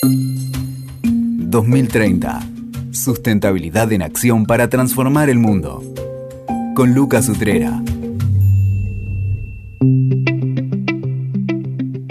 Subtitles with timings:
[0.00, 2.40] 2030.
[2.92, 5.82] Sustentabilidad en acción para transformar el mundo.
[6.76, 7.82] Con Lucas Utrera.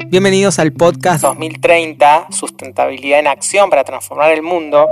[0.10, 4.88] Bienvenidos al podcast 2030, Sustentabilidad en Acción para Transformar el Mundo.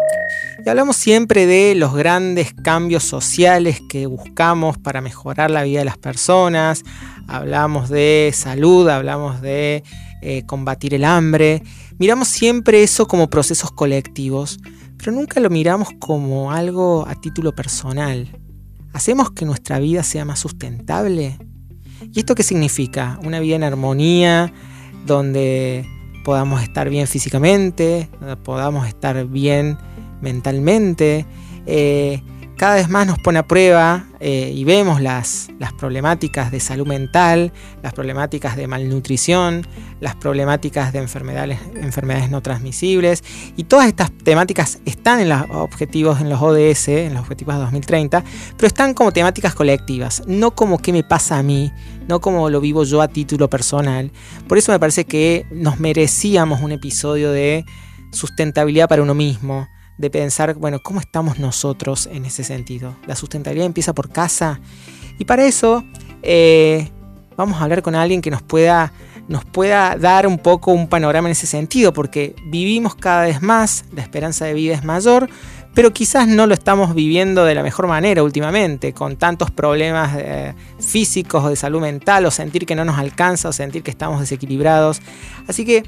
[0.66, 5.86] Y hablamos siempre de los grandes cambios sociales que buscamos para mejorar la vida de
[5.86, 6.84] las personas.
[7.28, 9.84] Hablamos de salud, hablamos de
[10.22, 11.62] eh, combatir el hambre.
[11.98, 14.60] Miramos siempre eso como procesos colectivos,
[14.98, 18.28] pero nunca lo miramos como algo a título personal.
[18.92, 21.38] ¿Hacemos que nuestra vida sea más sustentable?
[22.12, 23.20] ¿Y esto qué significa?
[23.24, 24.52] Una vida en armonía,
[25.06, 25.88] donde
[26.26, 29.78] podamos estar bien físicamente, donde podamos estar bien
[30.22, 31.26] mentalmente.
[31.66, 32.22] Eh,
[32.58, 36.88] cada vez más nos pone a prueba eh, y vemos las, las, problemáticas de salud
[36.88, 37.52] mental,
[37.84, 39.68] las problemáticas de malnutrición,
[40.00, 43.24] las problemáticas de enfermedades, enfermedades no transmisibles.
[43.58, 47.62] Y todas estas temáticas están en los objetivos, en los ODS, en los objetivos de
[47.62, 48.24] 2030,
[48.56, 51.72] pero están como temáticas colectivas, no como qué me pasa a mí,
[52.08, 54.12] no como lo vivo yo a título personal.
[54.48, 57.66] Por eso me parece que nos merecíamos un episodio de
[58.12, 62.96] sustentabilidad para uno mismo de pensar, bueno, ¿cómo estamos nosotros en ese sentido?
[63.08, 64.60] La sustentabilidad empieza por casa.
[65.18, 65.84] Y para eso
[66.22, 66.90] eh,
[67.38, 68.92] vamos a hablar con alguien que nos pueda,
[69.28, 73.86] nos pueda dar un poco un panorama en ese sentido, porque vivimos cada vez más,
[73.94, 75.30] la esperanza de vida es mayor,
[75.74, 80.54] pero quizás no lo estamos viviendo de la mejor manera últimamente, con tantos problemas eh,
[80.80, 84.22] físicos o de salud mental, o sentir que no nos alcanza, o sentir que estamos
[84.22, 85.02] desequilibrados.
[85.48, 85.84] Así que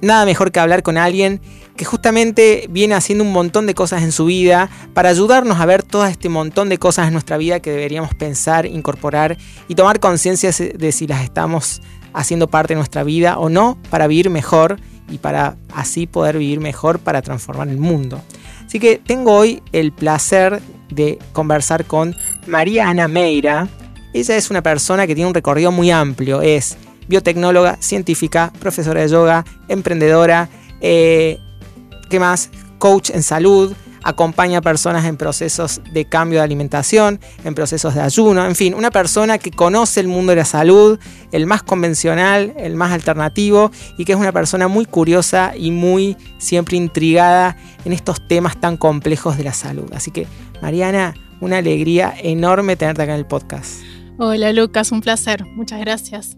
[0.00, 1.40] nada mejor que hablar con alguien
[1.78, 5.84] que justamente viene haciendo un montón de cosas en su vida para ayudarnos a ver
[5.84, 10.50] todo este montón de cosas en nuestra vida que deberíamos pensar, incorporar y tomar conciencia
[10.50, 11.80] de si las estamos
[12.12, 16.58] haciendo parte de nuestra vida o no para vivir mejor y para así poder vivir
[16.58, 18.20] mejor para transformar el mundo.
[18.66, 22.16] Así que tengo hoy el placer de conversar con
[22.48, 23.68] María Ana Meira.
[24.12, 26.42] Ella es una persona que tiene un recorrido muy amplio.
[26.42, 30.48] Es biotecnóloga, científica, profesora de yoga, emprendedora,
[30.80, 31.38] eh,
[32.08, 32.50] ¿qué más?
[32.78, 38.00] Coach en salud, acompaña a personas en procesos de cambio de alimentación, en procesos de
[38.00, 40.98] ayuno, en fin, una persona que conoce el mundo de la salud,
[41.32, 46.16] el más convencional, el más alternativo y que es una persona muy curiosa y muy
[46.38, 49.90] siempre intrigada en estos temas tan complejos de la salud.
[49.92, 50.26] Así que,
[50.62, 53.80] Mariana, una alegría enorme tenerte acá en el podcast.
[54.18, 56.36] Hola Lucas, un placer, muchas gracias.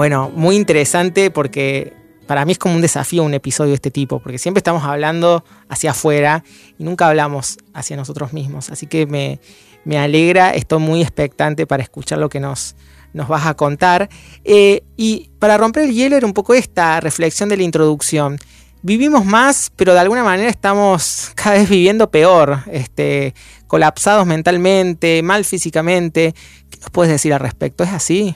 [0.00, 1.92] Bueno, muy interesante porque
[2.26, 5.44] para mí es como un desafío un episodio de este tipo, porque siempre estamos hablando
[5.68, 6.42] hacia afuera
[6.78, 8.70] y nunca hablamos hacia nosotros mismos.
[8.70, 12.76] Así que me, alegra, estoy muy expectante para escuchar lo que nos,
[13.12, 14.08] nos vas a contar.
[14.42, 18.38] Eh, y para romper el hielo era un poco esta reflexión de la introducción.
[18.80, 23.34] Vivimos más, pero de alguna manera estamos cada vez viviendo peor, este,
[23.66, 26.34] colapsados mentalmente, mal físicamente.
[26.70, 27.84] ¿Qué nos puedes decir al respecto?
[27.84, 28.34] ¿Es así?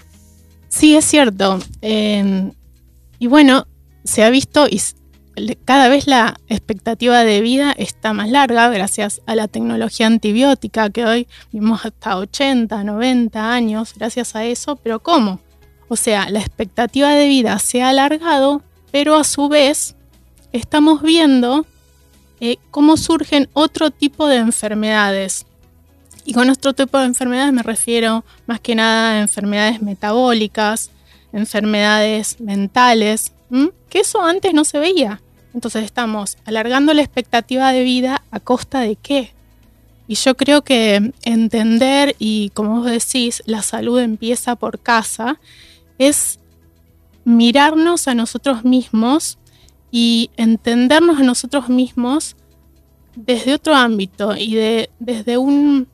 [0.68, 1.58] Sí, es cierto.
[1.80, 2.52] Em,
[3.18, 3.66] y bueno,
[4.04, 4.80] se ha visto y
[5.64, 11.04] cada vez la expectativa de vida está más larga gracias a la tecnología antibiótica que
[11.04, 15.40] hoy vivimos hasta 80, 90 años gracias a eso, pero ¿cómo?
[15.88, 19.96] O sea, la expectativa de vida se ha alargado, pero a su vez
[20.52, 21.66] estamos viendo
[22.40, 25.46] eh, cómo surgen otro tipo de enfermedades
[26.24, 30.90] y con otro tipo de enfermedades me refiero más que nada a enfermedades metabólicas,
[31.32, 33.32] enfermedades mentales,
[33.88, 35.20] que eso antes no se veía.
[35.52, 39.32] Entonces estamos alargando la expectativa de vida a costa de qué.
[40.06, 45.38] Y yo creo que entender, y como vos decís, la salud empieza por casa,
[45.98, 46.40] es
[47.24, 49.38] mirarnos a nosotros mismos
[49.90, 52.36] y entendernos a nosotros mismos
[53.14, 55.88] desde otro ámbito y de, desde un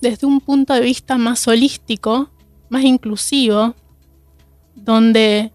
[0.00, 2.30] desde un punto de vista más holístico,
[2.68, 3.74] más inclusivo,
[4.74, 5.52] donde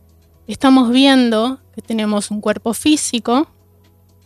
[0.47, 3.47] estamos viendo que tenemos un cuerpo físico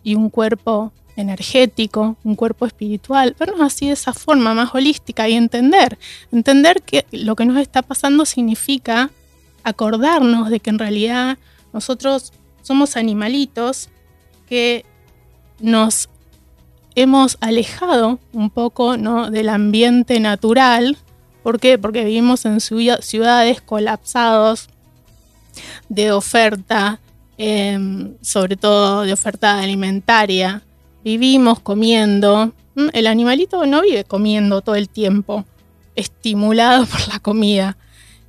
[0.04, 5.34] y un cuerpo energético, un cuerpo espiritual, vernos así de esa forma más holística y
[5.34, 5.98] entender,
[6.32, 9.12] entender que lo que nos está pasando significa
[9.64, 11.38] acordarnos de que en realidad
[11.74, 13.90] nosotros somos animalitos
[14.48, 14.86] que
[15.60, 16.10] nos
[17.02, 19.32] hemos alejado un poco ¿no?
[19.32, 20.98] del ambiente natural.
[21.44, 21.78] ¿Por qué?
[21.78, 24.70] Porque vivimos en ciudades colapsados
[25.88, 27.00] de oferta,
[27.38, 30.62] em, sobre todo de oferta alimentaria.
[31.04, 32.54] Vivimos comiendo.
[32.94, 35.46] El animalito no vive comiendo todo el tiempo.
[35.96, 37.76] estimulado por la comida.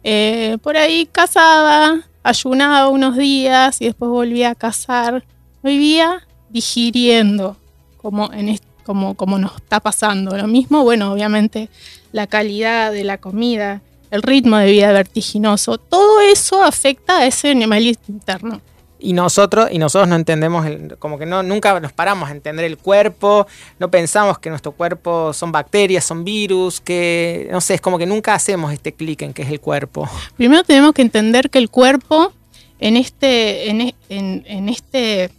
[0.03, 5.25] Eh, por ahí cazaba, ayunaba unos días y después volvía a cazar.
[5.63, 7.57] Vivía digiriendo,
[8.01, 10.37] como, en como, como nos está pasando.
[10.37, 11.69] Lo mismo, bueno, obviamente
[12.13, 17.51] la calidad de la comida, el ritmo de vida vertiginoso, todo eso afecta a ese
[17.51, 18.61] animalista interno.
[19.03, 20.67] Y nosotros, y nosotros no entendemos,
[20.99, 23.47] como que no, nunca nos paramos a entender el cuerpo,
[23.79, 28.05] no pensamos que nuestro cuerpo son bacterias, son virus, que no sé, es como que
[28.05, 30.07] nunca hacemos este clic en qué es el cuerpo.
[30.37, 32.33] Primero tenemos que entender que el cuerpo
[32.79, 35.31] en este, en, en, este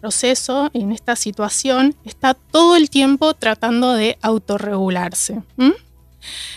[0.00, 5.42] proceso, en esta situación, está todo el tiempo tratando de autorregularse.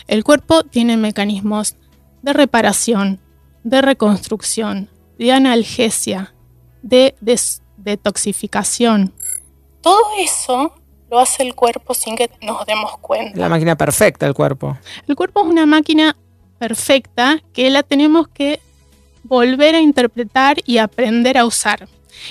[0.07, 1.75] El cuerpo tiene mecanismos
[2.22, 3.19] de reparación,
[3.63, 6.34] de reconstrucción, de analgesia,
[6.81, 7.16] de
[7.78, 9.13] detoxificación.
[9.81, 10.74] Todo eso
[11.10, 13.39] lo hace el cuerpo sin que nos demos cuenta.
[13.39, 14.78] La máquina perfecta, el cuerpo.
[15.07, 16.16] El cuerpo es una máquina
[16.57, 18.60] perfecta que la tenemos que
[19.24, 21.88] volver a interpretar y aprender a usar.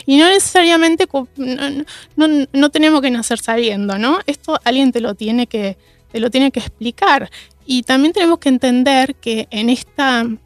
[0.06, 1.06] Y no necesariamente,
[2.17, 4.19] no, tenemos que nacer sabiendo, ¿no?
[4.26, 5.76] Esto alguien te lo, tiene que,
[6.11, 7.31] te lo tiene que explicar.
[7.67, 10.40] Y también tenemos que entender que en esta, en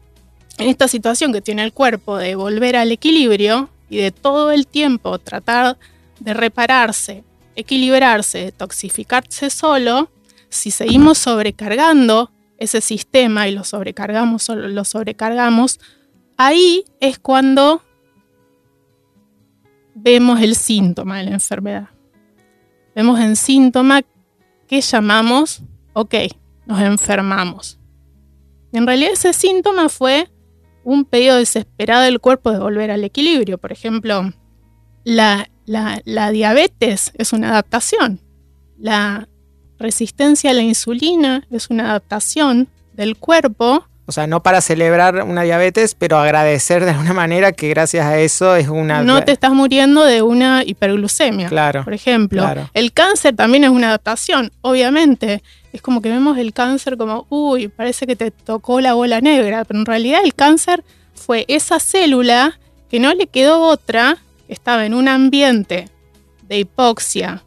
[0.57, 5.17] esta situación que tiene el cuerpo de volver al equilibrio, y de todo el tiempo
[5.19, 5.77] tratar
[6.19, 7.23] de repararse,
[7.55, 10.11] equilibrarse, toxificarse solo,
[10.49, 15.79] si seguimos sobrecargando ese sistema y lo sobrecargamos, lo sobrecargamos,
[16.37, 17.83] ahí es cuando
[19.99, 21.89] vemos el síntoma de la enfermedad.
[22.95, 24.01] Vemos el síntoma
[24.67, 25.61] que llamamos,
[25.93, 26.15] ok,
[26.65, 27.79] nos enfermamos.
[28.73, 30.29] en realidad ese síntoma fue
[30.83, 33.57] un pedido desesperado del cuerpo de volver al equilibrio.
[33.57, 34.33] Por ejemplo,
[35.03, 35.49] la,
[36.31, 38.21] diabetes es una adaptación.
[38.77, 39.27] La
[39.79, 43.85] resistencia a la insulina es una adaptación del cuerpo.
[44.07, 48.17] O sea, no para celebrar una diabetes, pero agradecer de alguna manera que gracias a
[48.19, 49.03] eso es una...
[49.03, 51.49] No te estás muriendo de una hiperglucemia.
[51.49, 51.83] Claro.
[51.83, 52.43] Por ejemplo.
[52.73, 55.43] El cáncer también es una adaptación, obviamente
[55.77, 59.63] es como que vemos el cáncer como, uy, parece que te tocó la bola negra,
[59.63, 60.83] pero en realidad el cáncer
[61.13, 64.17] fue esa célula que no le quedó otra,
[64.47, 65.89] que estaba en un ambiente
[66.47, 67.43] de hipoxia,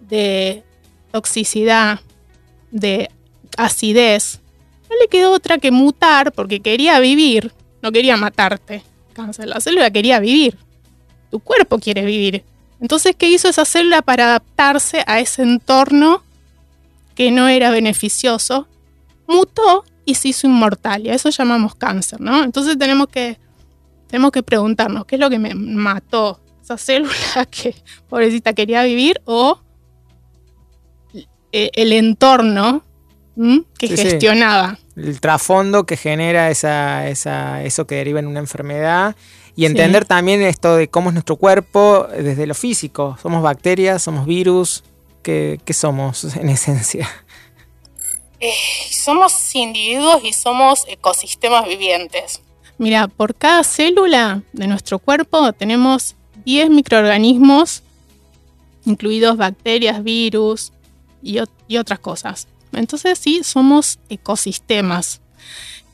[0.00, 0.64] de
[1.12, 2.00] toxicidad,
[2.70, 3.10] de
[3.56, 4.41] acidez,
[4.92, 7.52] no le quedó otra que mutar porque quería vivir,
[7.82, 8.82] no quería matarte.
[9.12, 10.58] Cáncer, la célula quería vivir.
[11.30, 12.44] Tu cuerpo quiere vivir.
[12.80, 16.22] Entonces, ¿qué hizo esa célula para adaptarse a ese entorno
[17.14, 18.68] que no era beneficioso,
[19.26, 21.06] mutó y se hizo inmortal.
[21.06, 22.42] Y a eso llamamos cáncer, ¿no?
[22.42, 23.38] Entonces tenemos que,
[24.08, 26.40] tenemos que preguntarnos, ¿qué es lo que me mató?
[26.62, 27.74] ¿Esa célula que
[28.08, 29.60] pobrecita quería vivir o
[31.52, 32.84] e, el entorno
[33.78, 34.78] que gestionaba?
[34.96, 39.16] El trasfondo que genera esa, esa, eso que deriva en una enfermedad.
[39.54, 43.18] Y entender también esto de cómo es nuestro cuerpo desde lo físico.
[43.20, 44.82] Somos bacterias, somos virus,
[45.22, 47.08] ¿Qué, somos en esencia?
[48.40, 48.52] Eh,
[48.90, 52.40] somos individuos y somos ecosistemas vivientes.
[52.78, 57.82] Mira, por cada célula de nuestro cuerpo tenemos 10 microorganismos,
[58.84, 60.72] incluidos bacterias, virus
[61.22, 61.38] y,
[61.68, 62.48] y otras cosas.
[62.72, 65.20] Entonces sí, somos ecosistemas.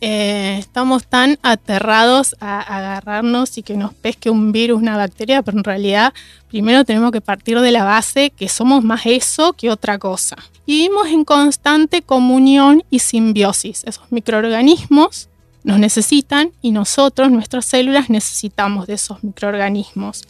[0.01, 5.59] Eh, estamos tan aterrados a agarrarnos y que nos pesque un virus, una bacteria, pero
[5.59, 6.15] en realidad
[6.49, 10.37] primero tenemos que partir de la base que somos más eso que otra cosa.
[10.67, 13.83] Vivimos en constante comunión y simbiosis.
[13.85, 15.29] Esos microorganismos
[15.65, 20.23] nos necesitan y nosotros, nuestras células, necesitamos de esos microorganismos.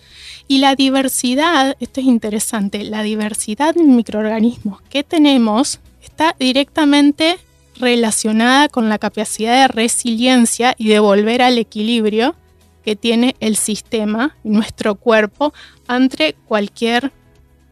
[0.46, 5.80] Y la diversidad, esto es interesante, la diversidad de microorganismos que tenemos
[6.18, 7.38] está directamente
[7.78, 12.34] relacionada con la capacidad de resiliencia y de volver al equilibrio
[12.84, 15.54] que tiene el sistema, nuestro cuerpo,
[15.86, 17.12] ante cualquier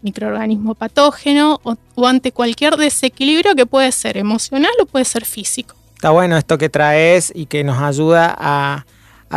[0.03, 5.75] microorganismo patógeno o, ante cualquier desequilibrio que puede ser emocional o puede ser físico.
[5.97, 8.85] Está bueno esto que traes y que nos ayuda a,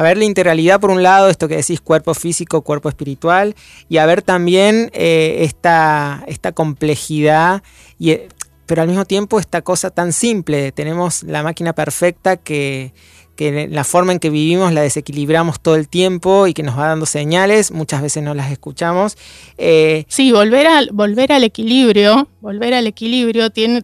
[0.04, 3.56] ver la integralidad por un lado, esto que decís cuerpo físico, cuerpo espiritual,
[3.90, 7.64] y a ver también eh, esta, esta complejidad
[7.98, 8.12] y
[8.70, 12.94] pero al mismo tiempo esta cosa tan simple, tenemos la máquina perfecta que,
[13.40, 17.08] la forma en que vivimos la desequilibramos todo el tiempo y que nos va dando
[17.08, 19.18] señales, muchas veces no las escuchamos.
[19.58, 23.82] Eh, sí, volver, al volver al equilibrio, volver al equilibrio tiene,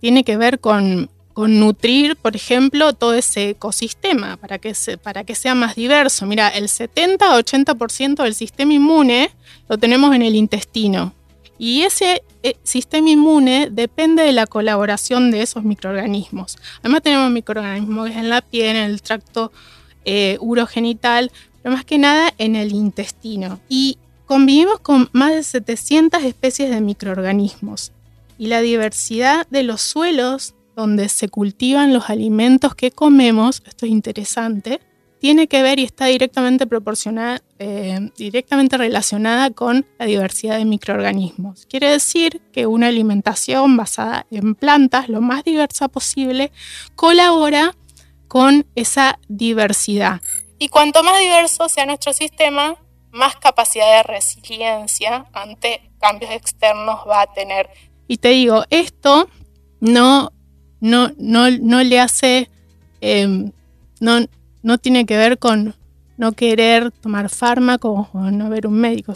[0.00, 5.56] tiene que ver con, nutrir, por ejemplo, todo ese ecosistema para que, para que sea
[5.56, 6.26] más diverso.
[6.26, 9.32] Mira, el 70-80% del sistema inmune
[9.68, 11.12] lo tenemos en el intestino.
[11.58, 12.22] Y ese
[12.62, 16.58] sistema inmune depende de la colaboración de esos microorganismos.
[16.80, 19.52] Además tenemos microorganismos en la piel, en el tracto
[20.04, 21.30] eh, urogenital,
[21.62, 23.60] pero más que nada en el intestino.
[23.68, 27.92] Y convivimos con más de 700 especies de microorganismos.
[28.38, 33.92] Y la diversidad de los suelos donde se cultivan los alimentos que comemos, esto es
[33.92, 34.80] interesante,
[35.20, 41.64] tiene que ver y está directamente proporcionada, eh, directamente relacionada con la diversidad de microorganismos.
[41.66, 46.50] Quiere decir que una alimentación basada en plantas, lo más diversa posible,
[46.96, 47.76] colabora
[48.26, 50.20] con esa diversidad.
[50.58, 52.74] Y cuanto más diverso sea nuestro sistema,
[53.12, 57.70] más capacidad de resiliencia ante cambios externos va a tener.
[58.08, 59.28] Y te digo, esto
[59.78, 60.32] no,
[60.80, 62.50] no, no, no le hace,
[63.00, 63.52] em,
[64.00, 64.18] no,
[64.62, 65.76] no tiene que ver con
[66.16, 69.14] no querer tomar fármaco o no ver un médico.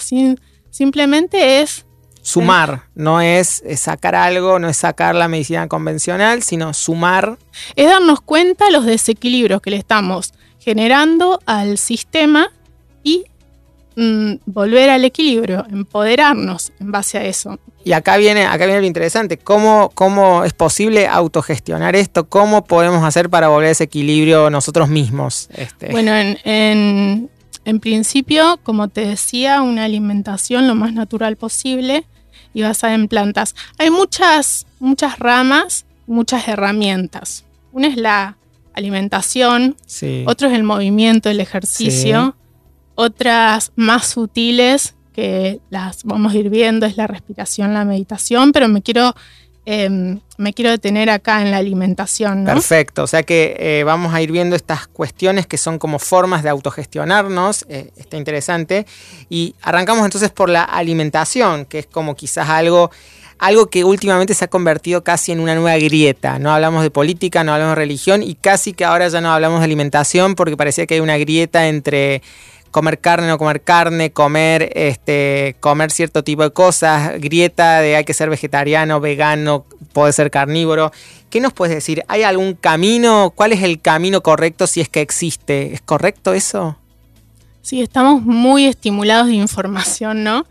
[0.71, 1.85] simplemente es...
[2.23, 7.39] Sumar, no es, sacar algo, no es sacar la medicina convencional, sino sumar.
[7.77, 12.51] Es darnos cuenta los desequilibrios que le estamos generando al sistema
[13.05, 13.27] y
[13.95, 17.61] mm, volver al equilibrio, empoderarnos en base a eso.
[17.87, 22.29] Y acá viene, acá viene lo interesante, ¿Cómo, ¿cómo es posible autogestionar esto?
[22.29, 25.49] ¿Cómo podemos hacer para volver a ese equilibrio nosotros mismos?
[25.55, 25.93] Este?
[25.93, 27.31] Bueno, en,
[27.81, 32.05] principio, como te decía, una alimentación lo más natural posible
[32.53, 33.55] y basada en plantas.
[33.79, 37.45] Hay muchas, muchas ramas, muchas herramientas.
[37.71, 38.37] Una es la
[38.75, 39.77] alimentación,
[40.27, 42.35] otro es el movimiento, el ejercicio,
[42.97, 48.69] otras más sutiles que las vamos a ir viendo es la respiración, la meditación, pero
[48.69, 49.15] me quiero,
[49.65, 52.45] em, me quiero detener acá en la alimentación.
[52.45, 56.43] Perfecto, o sea que eh, vamos a ir viendo estas cuestiones que son como formas
[56.43, 58.87] de autogestionarnos, eh, está interesante,
[59.31, 62.91] y arrancamos entonces por la alimentación, que es como quizás algo
[63.39, 66.39] algo que últimamente se ha convertido casi en una nueva grieta.
[66.39, 69.61] No hablamos de política, no hablamos de religión y casi que ahora ya no hablamos
[69.61, 72.23] de alimentación porque parecía que hay una grieta entre
[72.77, 78.05] comer carne, no comer carne, comer, este, comer cierto tipo de cosas, grieta de hay
[78.05, 79.65] que ser vegetariano, vegano,
[79.95, 80.93] puede ser carnívoro.
[81.31, 82.05] ¿Qué nos puedes decir?
[82.07, 83.33] ¿Hay algún camino?
[83.35, 85.73] ¿Cuál es el camino correcto si es que existe?
[85.73, 86.77] ¿Es correcto eso?
[87.63, 90.45] Sí, estamos muy estimulados de información, ¿no?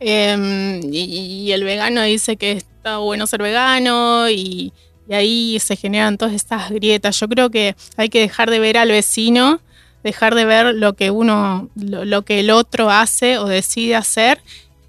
[0.00, 4.74] Em, y, el vegano dice que está bueno ser vegano y,
[5.08, 7.18] y ahí se generan todas estas grietas.
[7.18, 9.62] Yo creo que hay que dejar de ver al vecino
[10.02, 14.40] dejar de ver lo que uno, lo, que el otro hace o decide hacer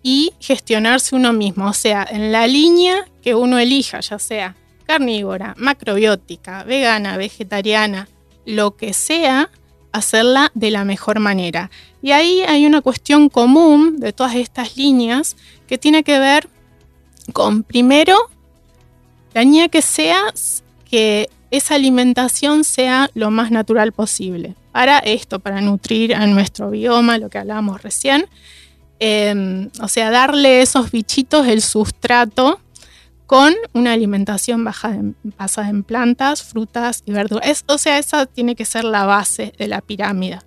[0.04, 5.54] y gestionarse uno mismo, o sea, en la línea que uno elija, ya sea carnívora,
[5.58, 8.10] macrobiótica, vegana, vegetariana,
[8.46, 9.50] lo que sea,
[9.92, 11.70] hacerla de la mejor manera.
[12.02, 15.38] Y ahí hay una cuestión común de todas estas líneas
[15.68, 16.50] que tiene que ver
[17.32, 18.18] con, primero,
[19.34, 20.34] la línea que sea
[20.90, 27.18] que esa alimentación sea lo más natural posible para esto, para nutrir a nuestro bioma,
[27.18, 28.26] lo que hablábamos recién.
[29.00, 32.60] Em, o sea, darle esos bichitos el sustrato
[33.26, 37.64] con una alimentación basada en plantas, frutas y verduras.
[37.68, 40.40] o sea, esa tiene que ser la base de la pirámide.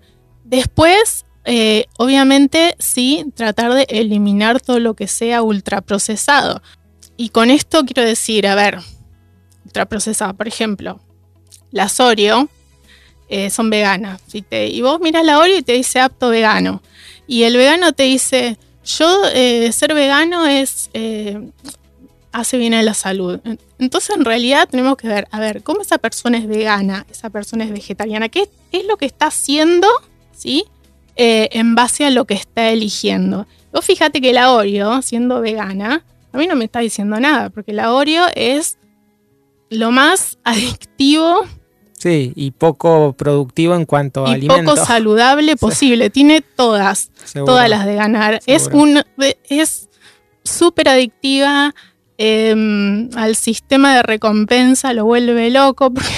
[0.45, 6.63] Después, eh, obviamente, sí, tratar de eliminar todo lo que sea ultraprocesado.
[7.17, 8.81] Y con esto quiero decir, a ver,
[9.65, 11.01] ultraprocesado, por ejemplo,
[11.71, 12.49] la Oreo,
[13.29, 14.21] eh, son veganas.
[14.33, 16.83] y vos miras la Oreo y te dice apto vegano.
[17.27, 21.51] Y el vegano te dice, yo eh, ser vegano es eh,
[22.33, 23.41] hace bien a la salud.
[23.79, 27.07] Entonces en realidad tenemos que ver, a ver, ¿cómo esa persona es vegana?
[27.11, 28.29] Esa persona es vegetariana.
[28.29, 29.89] ¿Qué es lo que está haciendo?
[30.37, 30.65] ¿Sí?
[31.17, 33.47] en base a lo que está eligiendo.
[33.73, 37.73] Vos fíjate que la Oreo, siendo vegana, a mí no me está diciendo nada, porque
[37.73, 38.79] la Oreo es
[39.71, 41.43] lo más adictivo
[42.05, 46.11] Sí, y poco productivo en cuanto a y poco saludable posible.
[46.11, 48.43] Tiene todas, todas las de ganar.
[48.45, 49.03] Es un
[49.49, 49.89] es
[50.43, 51.75] súper adictiva
[52.19, 56.11] em, al sistema de recompensa, lo vuelve loco porque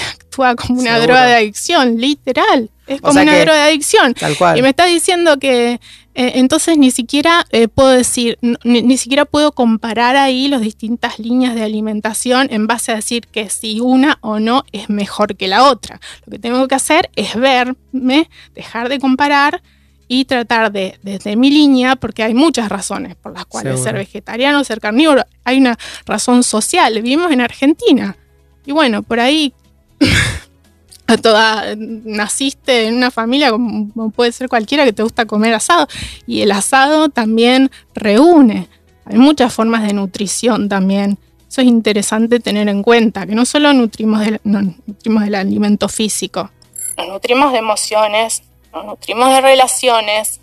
[0.44, 2.70] actúa como una droga de adicción, literal.
[2.86, 4.14] Es como una droga de adicción.
[4.54, 5.80] Y me está diciendo que
[6.14, 11.54] eh, entonces ni siquiera eh, puedo decir, ni, siquiera puedo comparar ahí las distintas líneas
[11.54, 15.64] de alimentación en base a decir que si una o no es mejor que la
[15.64, 16.00] otra.
[16.24, 19.62] Lo que tengo que hacer es verme, dejar de comparar
[20.08, 24.62] y tratar de, desde mi línea, porque hay muchas razones por las cuales ser vegetariano,
[24.64, 25.76] ser carnívoro, hay una
[26.06, 28.16] razón social, vivimos en Argentina.
[28.64, 29.52] Y bueno, por ahí
[31.22, 35.86] toda, naciste en una familia como puede ser cualquiera que te gusta comer asado
[36.26, 38.68] y el asado también reúne.
[39.04, 41.18] Hay muchas formas de nutrición también.
[41.48, 46.50] Eso es interesante tener en cuenta, que no solo nutrimos del, nutrimos del alimento físico,
[46.96, 50.40] nos nutrimos de emociones, nos nutrimos de relaciones.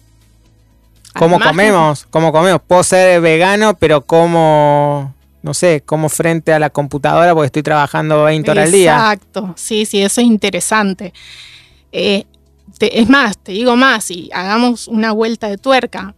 [1.13, 2.07] ¿Cómo comemos?
[2.09, 2.61] ¿Cómo comemos?
[2.65, 8.23] Puedo ser vegano, pero como, no sé, como frente a la computadora porque estoy trabajando
[8.23, 8.93] 20 horas al día.
[8.93, 11.13] Exacto, sí, sí, eso es interesante.
[11.91, 12.25] Eh,
[12.79, 16.15] es más, te digo más, y hagamos una vuelta de tuerca.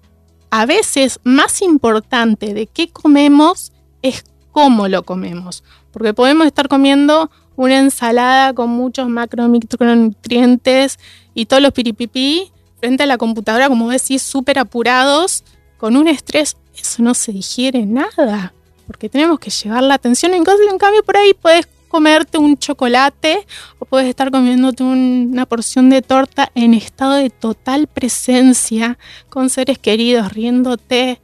[0.51, 5.63] A veces más importante de qué comemos es cómo lo comemos.
[5.91, 10.99] Porque podemos estar comiendo una ensalada con muchos macronutrientes
[11.33, 15.43] y todos los piripipí frente a la computadora, como decís, súper apurados,
[15.77, 18.53] con un estrés, eso no se digiere nada,
[18.85, 20.33] porque tenemos que llevar la atención.
[20.33, 23.45] En cambio, por ahí puedes comerte un chocolate
[23.79, 28.97] o puedes estar comiéndote una porción de torta en estado de total presencia
[29.29, 31.21] con seres queridos, riéndote.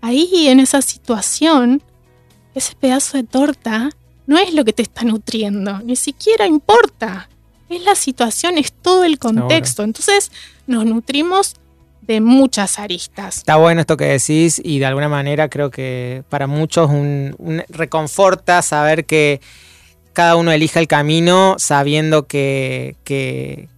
[0.00, 1.82] Ahí, en esa situación,
[2.54, 3.90] ese pedazo de torta
[4.26, 7.28] no es lo que te está nutriendo, ni siquiera importa.
[7.68, 9.82] Es la situación, es todo el contexto.
[9.82, 10.30] Entonces
[10.66, 11.56] nos nutrimos
[12.02, 13.38] de muchas aristas.
[13.38, 18.60] Está bueno esto que decís y de alguna manera creo que para muchos un, reconforta
[18.60, 19.40] saber que
[20.12, 22.96] cada uno elija el camino sabiendo que,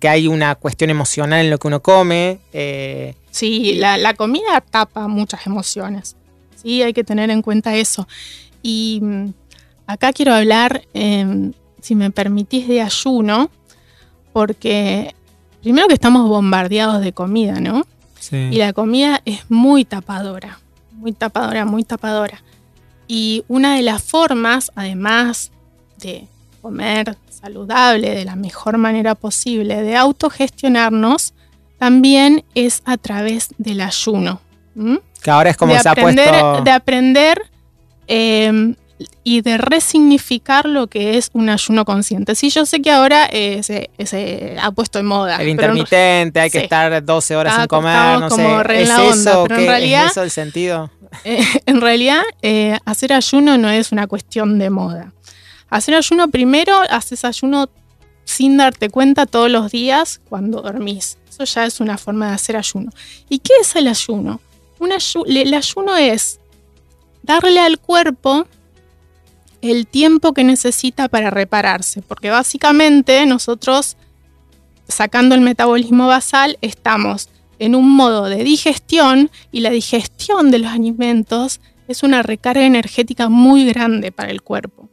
[0.02, 2.38] hay una cuestión emocional en lo que uno come.
[2.52, 6.16] Eh, sí, la, la, comida tapa muchas emociones.
[6.61, 8.09] Sí, hay que tener en cuenta eso.
[8.62, 9.28] Y mm,
[9.87, 13.50] acá quiero hablar, em, si me permitís, de ayuno,
[14.33, 15.14] porque
[15.62, 17.87] primero que estamos bombardeados de comida, ¿no?
[18.31, 18.49] Sí.
[18.52, 20.59] Y la comida es muy tapadora,
[20.93, 22.43] muy tapadora, muy tapadora.
[23.07, 25.50] Y una de las formas, además
[25.99, 26.26] de
[26.62, 31.35] comer saludable de la mejor manera posible, de autogestionarnos,
[31.78, 34.40] también es a través del ayuno.
[35.23, 36.62] Que ahora es como se ha puesto...
[36.62, 37.43] De aprender
[38.07, 38.75] Em,
[39.25, 42.35] y de resignificar lo que es un ayuno consciente.
[42.35, 45.37] Sí, yo sé que ahora eh, se, ha puesto en moda.
[45.37, 48.83] El intermitente, hay que estar 12 horas sin comer, no como sé.
[48.83, 49.45] ¿Es eso?
[49.49, 50.91] Pero en realidad, ¿Es eso el sentido?
[51.23, 55.13] Eh, en realidad, eh, hacer ayuno no es una cuestión de moda.
[55.71, 57.69] Hacer ayuno primero, haces ayuno
[58.25, 61.19] sin darte cuenta todos los días cuando dormís.
[61.30, 62.91] Eso ya es una forma de hacer ayuno.
[63.28, 64.41] ¿Y qué es el ayuno?
[64.80, 66.41] Un el ayuno es
[67.23, 68.49] darle al cuerpo
[69.71, 73.97] el tiempo que necesita para repararse, porque básicamente nosotros,
[74.89, 80.71] sacando el metabolismo basal, estamos en un modo de digestión y la digestión de los
[80.71, 84.91] alimentos es una recarga energética muy grande para el cuerpo.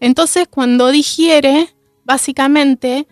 [0.00, 3.06] Entonces, cuando digiere, básicamente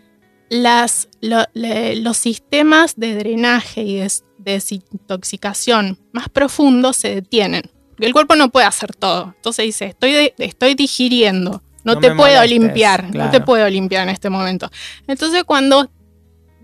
[0.48, 8.50] las, los sistemas de drenaje y de desintoxicación más profundos se detienen el cuerpo no
[8.50, 9.32] puede hacer todo.
[9.36, 14.28] Entonces dice, estoy, estoy digiriendo, no, te puedo limpiar, no te puedo limpiar en este
[14.28, 14.70] momento.
[15.06, 15.88] Entonces cuando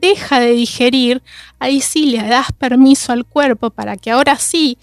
[0.01, 1.23] deja de digerir,
[1.61, 4.79] ahí sí le das permiso al cuerpo para que ahora sí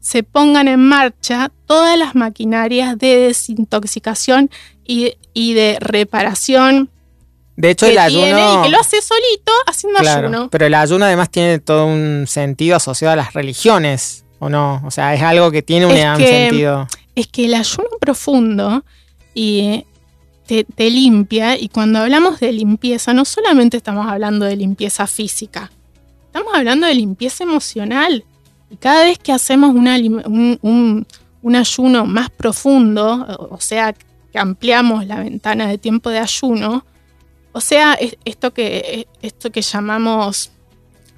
[0.00, 4.48] se pongan en marcha todas las maquinarias de desintoxicación
[4.84, 6.88] y, de reparación.
[7.56, 8.60] De hecho, el ayuno.
[8.60, 10.48] y que lo hace solito haciendo ayuno.
[10.50, 14.24] Pero el ayuno además tiene todo un sentido asociado a las religiones.
[14.38, 14.82] ¿O no?
[14.84, 16.86] O sea, es algo que tiene un, sentido.
[17.14, 18.84] Es que el ayuno profundo
[19.34, 19.84] y
[20.48, 25.70] te, limpia, y cuando hablamos de limpieza, no solamente estamos hablando de limpieza física,
[26.26, 28.24] estamos hablando de limpieza emocional.
[28.70, 31.06] Y cada vez que hacemos un,
[31.54, 36.84] ayuno más profundo, o sea, que ampliamos la ventana de tiempo de ayuno,
[37.52, 40.50] o sea, esto que, esto que llamamos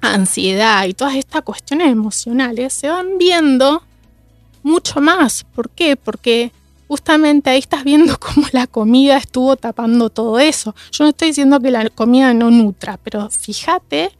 [0.01, 3.83] ansiedad y todas estas cuestiones emocionales se van viendo
[4.63, 5.43] mucho más.
[5.43, 5.95] ¿Por qué?
[5.95, 6.51] Porque
[6.87, 10.75] justamente ahí estás viendo cómo la comida estuvo tapando todo eso.
[10.91, 14.11] Yo no estoy diciendo que la comida no nutra, pero fíjate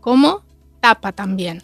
[0.00, 0.42] cómo
[0.80, 1.62] tapa también.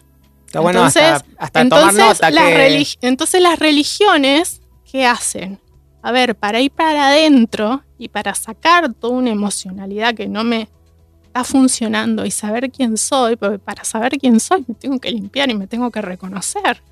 [0.53, 5.59] entonces, entonces, entonces las religiones, ¿qué hacen?
[6.03, 10.67] A ver, para ir para adentro y para sacar toda una emocionalidad que no me
[11.31, 15.49] está funcionando y saber quién soy, porque para saber quién soy me tengo que limpiar
[15.49, 16.83] y me tengo que reconocer.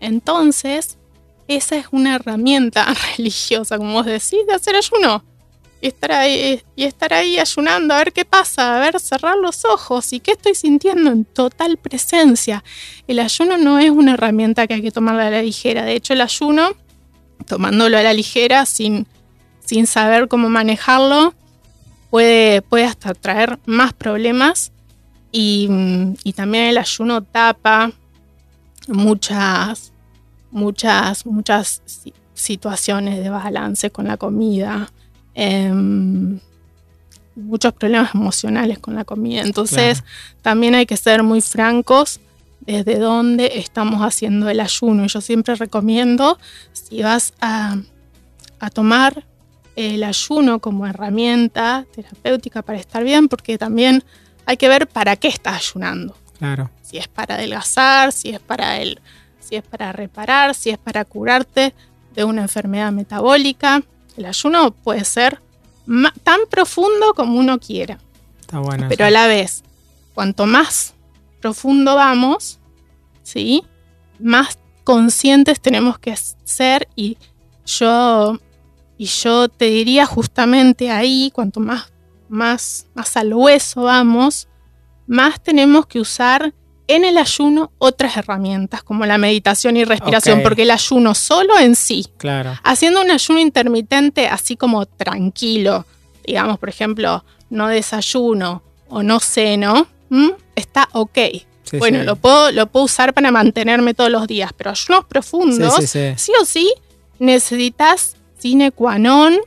[0.00, 0.98] Entonces,
[1.46, 2.84] esa es una herramienta
[3.16, 5.24] religiosa, como vos decís, de hacer ayuno.
[5.80, 9.64] Y estar, ahí, y estar ahí ayunando, a ver qué pasa, a ver, cerrar los
[9.64, 12.62] ojos y qué estoy sintiendo en total presencia.
[13.08, 15.84] El ayuno no es una herramienta que hay que tomarla a la ligera.
[15.84, 16.74] De hecho, el ayuno,
[17.46, 19.06] tomándolo a la ligera, sin,
[19.64, 21.34] sin saber cómo manejarlo,
[22.12, 24.70] puede, hasta traer más problemas
[25.32, 25.66] y,
[26.36, 27.90] también el ayuno tapa
[28.86, 29.92] muchas,
[30.50, 31.80] muchas, muchas
[32.34, 34.92] situaciones de balance con la comida,
[35.34, 36.38] em,
[37.34, 39.40] muchos problemas emocionales con la comida.
[39.40, 40.04] Entonces,
[40.42, 42.20] también hay que ser muy francos
[42.60, 45.06] desde dónde estamos haciendo el ayuno.
[45.06, 46.38] Yo siempre recomiendo,
[46.74, 47.78] si vas a,
[48.60, 49.24] a tomar
[49.76, 54.04] el ayuno como herramienta terapéutica para estar bien, porque también
[54.46, 56.16] hay que ver para qué estás ayunando.
[56.38, 56.70] Claro.
[56.82, 59.00] Si es para adelgazar, si es para el,
[59.40, 61.74] si es para reparar, si es para curarte
[62.14, 63.82] de una enfermedad metabólica.
[64.16, 65.40] El ayuno puede ser
[66.22, 67.98] tan profundo como uno quiera.
[68.40, 68.86] Está bueno.
[68.88, 69.62] Pero a la vez,
[70.14, 70.94] cuanto más
[71.40, 72.58] profundo vamos,
[73.22, 73.64] ¿sí?
[74.18, 77.16] Más conscientes tenemos que ser y
[77.64, 78.38] yo
[79.02, 81.92] y yo te diría justamente ahí, cuanto más
[82.28, 84.46] más más al hueso vamos,
[85.08, 86.54] más tenemos que usar
[86.86, 91.74] en el ayuno otras herramientas como la meditación y respiración, porque el ayuno solo en
[91.74, 92.56] sí, claro.
[92.62, 95.84] haciendo un ayuno intermitente así como tranquilo,
[96.24, 99.88] digamos, por ejemplo, no desayuno o no ceno,
[100.54, 101.18] está ok.
[101.76, 106.32] bueno, Lo, puedo, lo puedo usar para mantenerme todos los días, pero ayunos profundos, sí,
[106.40, 106.72] o sí,
[107.18, 109.38] necesitas sine qua non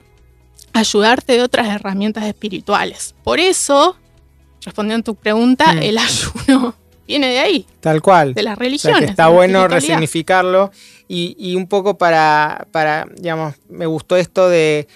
[0.71, 3.13] ayudarte de otras herramientas espirituales.
[3.23, 3.97] Por eso,
[4.63, 6.75] respondiendo a tu pregunta, el ayuno
[7.07, 7.65] viene de ahí.
[7.81, 8.33] Tal cual.
[8.33, 9.09] De las religiones.
[9.09, 10.71] está bueno resignificarlo
[11.09, 14.87] y, un poco para, para, digamos, me gustó esto de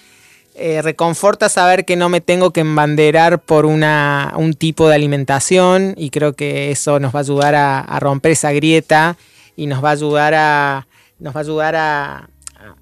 [0.56, 5.94] eh, reconforta saber que no me tengo que embanderar por una, un tipo de alimentación
[5.98, 9.18] y creo que eso nos va a ayudar a, romper esa grieta
[9.56, 10.88] y nos va a ayudar a,
[11.20, 12.30] nos va a, ayudar a,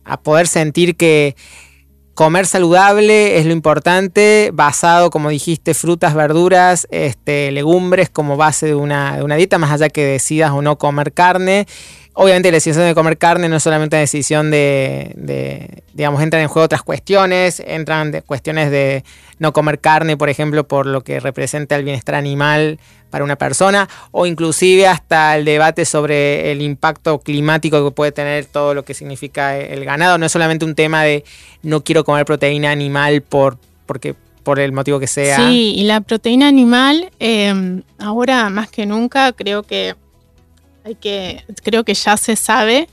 [0.03, 1.35] a poder sentir que
[2.17, 8.73] comer saludable es lo importante, basado, como dijiste, frutas, verduras, este, legumbres como base de
[8.73, 11.67] una, de dieta, más allá que decidas o no comer carne.
[12.13, 16.47] Obviamente la decisión de comer carne no es solamente una decisión de, digamos, entran en
[16.47, 19.03] juego otras cuestiones, entran de cuestiones de
[19.37, 23.87] no comer carne, por ejemplo, por lo que representa el bienestar animal para una persona,
[24.11, 28.93] o inclusive hasta el debate sobre el impacto climático que puede tener todo lo que
[28.93, 30.17] significa el ganado.
[30.17, 31.23] No es solamente un tema de
[31.63, 35.37] no quiero comer proteína animal por, porque, por el motivo que sea.
[35.37, 39.95] Sí, y la proteína animal, eh, ahora más que nunca, creo que
[40.95, 42.87] que, creo que ya se sabe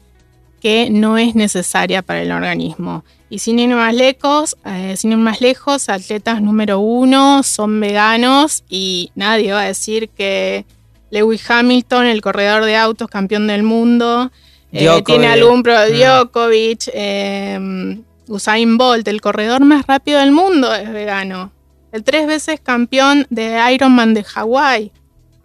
[0.61, 3.05] que no es necesaria para el organismo.
[3.35, 8.63] Y sin ir más lejos, eh, sin ir más lejos, atletas número uno son veganos
[8.69, 10.65] y nadie va a decir que
[11.11, 14.31] Lewis Hamilton, el corredor de autos, campeón del mundo,
[14.71, 15.87] eh, tiene algún pro ah.
[15.87, 21.51] Djokovic, eh, Usain Bolt, el corredor más rápido del mundo, es vegano.
[21.91, 24.93] El tres veces campeón de Ironman de Hawái,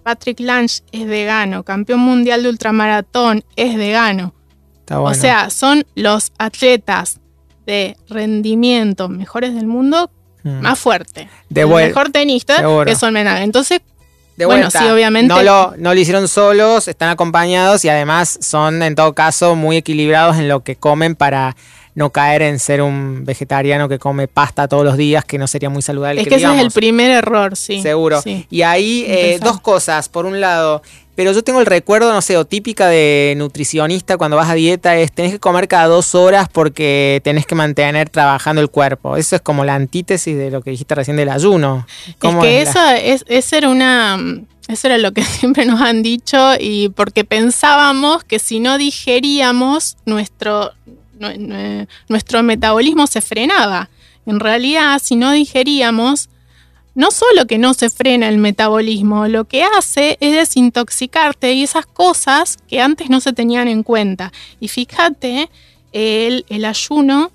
[0.04, 4.36] Patrick Lange es vegano, campeón mundial de ultramaratón, es vegano.
[4.92, 7.20] O sea, son los atletas
[7.70, 10.10] de rendimiento mejores del mundo
[10.44, 10.62] mm.
[10.62, 11.28] más fuertes.
[11.50, 13.16] De el mejor tenista que son.
[13.16, 13.82] Entonces,
[14.38, 15.32] bueno, sí, obviamente.
[15.32, 19.78] No lo, no lo hicieron solos, están acompañados y además son en todo caso muy
[19.78, 21.56] equilibrados en lo que comen para
[21.94, 25.70] no caer en ser un vegetariano que come pasta todos los días, que no sería
[25.70, 26.22] muy saludable.
[26.22, 27.82] Es que, ese es el primer error, sí.
[27.82, 28.22] Seguro.
[28.50, 30.10] Y ahí eh, dos cosas.
[30.10, 30.82] Por un lado,
[31.20, 34.96] pero yo tengo el recuerdo, no sé, o típica de nutricionista cuando vas a dieta
[34.96, 39.18] es tenés que comer cada dos horas porque tenés que mantener trabajando el cuerpo.
[39.18, 41.86] Eso es como la antítesis de lo que dijiste recién del ayuno.
[42.08, 44.18] Es que esa, es, era una...
[44.70, 49.98] Eso era lo que siempre nos han dicho y porque pensábamos que si no digeríamos
[50.06, 50.72] nuestro,
[52.08, 53.90] nuestro metabolismo se frenaba.
[54.26, 56.30] En realidad, si no digeríamos,
[57.00, 61.86] no solo que no se frena el metabolismo, lo que hace es desintoxicarte y esas
[61.86, 64.34] cosas que antes no se tenían en cuenta.
[64.60, 65.50] Y fíjate,
[65.94, 67.32] el, ayuno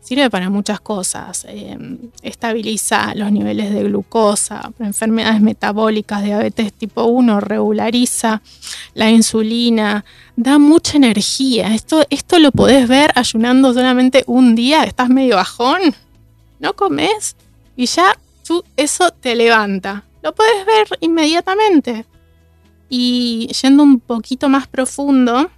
[0.00, 1.46] Sirve para muchas cosas.
[1.48, 1.78] Eh,
[2.22, 8.42] estabiliza los niveles de glucosa, enfermedades metabólicas, diabetes tipo 1, regulariza
[8.94, 10.04] la insulina,
[10.36, 11.72] da mucha energía.
[11.72, 15.80] Esto, esto lo podés ver ayunando solamente un día, estás medio bajón,
[16.58, 17.36] no comes
[17.76, 18.14] y ya
[18.76, 20.04] eso te levanta.
[20.22, 22.06] Lo puedes ver inmediatamente.
[22.88, 25.50] Y yendo un poquito más profundo,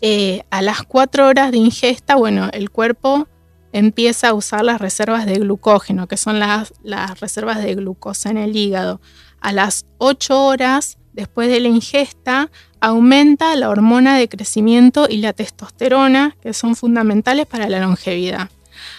[0.00, 3.26] eh, a las cuatro horas de ingesta, bueno, el cuerpo
[3.72, 8.38] empieza a usar las reservas de glucógeno, que son las, las reservas de glucosa en
[8.38, 9.00] el hígado.
[9.40, 15.32] A las 8 horas después de la ingesta, aumenta la hormona de crecimiento y la
[15.32, 18.50] testosterona, que son fundamentales para la longevidad.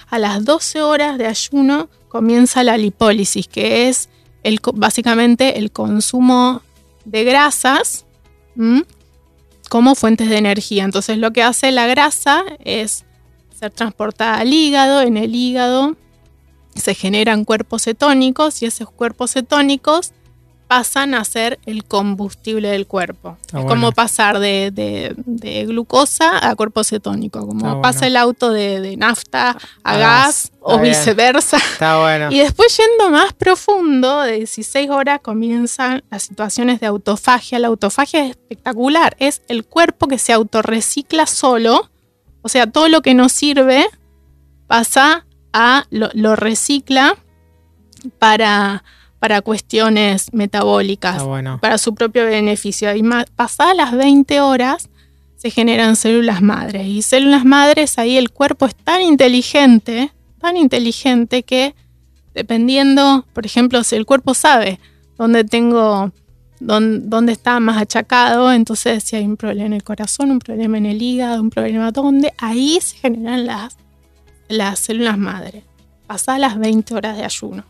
[0.10, 4.08] A las 12 horas de ayuno comienza la lipólisis, que es
[4.42, 6.62] el, básicamente el consumo
[7.04, 8.06] de grasas
[9.68, 10.86] como fuentes de energía.
[10.86, 13.04] Entonces lo que hace la grasa es
[13.54, 15.98] ser transportada al hígado, en el hígado
[16.74, 20.14] se generan cuerpos cetónicos y esos cuerpos cetónicos
[20.68, 23.38] pasan a ser el combustible del cuerpo.
[23.48, 25.16] es como pasar de,
[25.68, 31.58] glucosa a cuerpo cetónico, como pasa el auto de, nafta a, gas, o viceversa.
[31.58, 32.32] Está bueno.
[32.32, 37.60] Y después yendo más profundo, de 16 horas comienzan las situaciones de autofagia.
[37.60, 41.90] La autofagia es espectacular, es el cuerpo que se autorrecicla solo,
[42.42, 43.86] o sea, todo lo que nos sirve
[44.68, 47.16] pasa a, lo recicla
[48.20, 48.84] para
[49.26, 51.24] para cuestiones metabólicas,
[51.60, 52.96] para su propio beneficio.
[52.96, 53.02] Y
[53.36, 54.88] pasadas las 20 horas
[55.36, 56.86] se generan células madres.
[56.86, 61.74] Y células madres, ahí el cuerpo es tan inteligente, tan inteligente que
[62.36, 64.80] dependiendo, por ejemplo, si el cuerpo sabe
[65.18, 66.12] dónde tengo,
[66.60, 70.86] dónde, está más achacado, entonces si hay un problema en el corazón, un problema en
[70.86, 73.76] el hígado, un problema dónde, ahí se generan las,
[74.50, 75.64] las células madres,
[76.06, 77.64] pasadas las 20 horas de ayuno.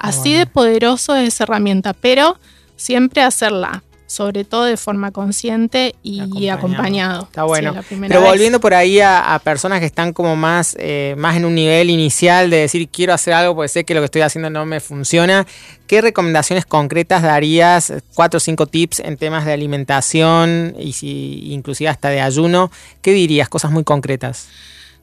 [0.00, 2.38] Así de poderoso es esa herramienta, pero
[2.76, 7.24] siempre hacerla, sobre todo de forma consciente y acompañado.
[7.24, 7.74] Está bueno.
[8.08, 11.90] pero volviendo por ahí a, personas que están como más, eh, más en un nivel
[11.90, 14.80] inicial de decir quiero hacer algo porque sé que lo que estoy haciendo no me
[14.80, 15.46] funciona,
[15.86, 17.92] ¿qué recomendaciones concretas darías?
[18.14, 22.72] Cuatro o cinco tips en temas de alimentación y si inclusive hasta de ayuno.
[23.02, 23.50] ¿Qué dirías?
[23.50, 24.48] Cosas muy concretas.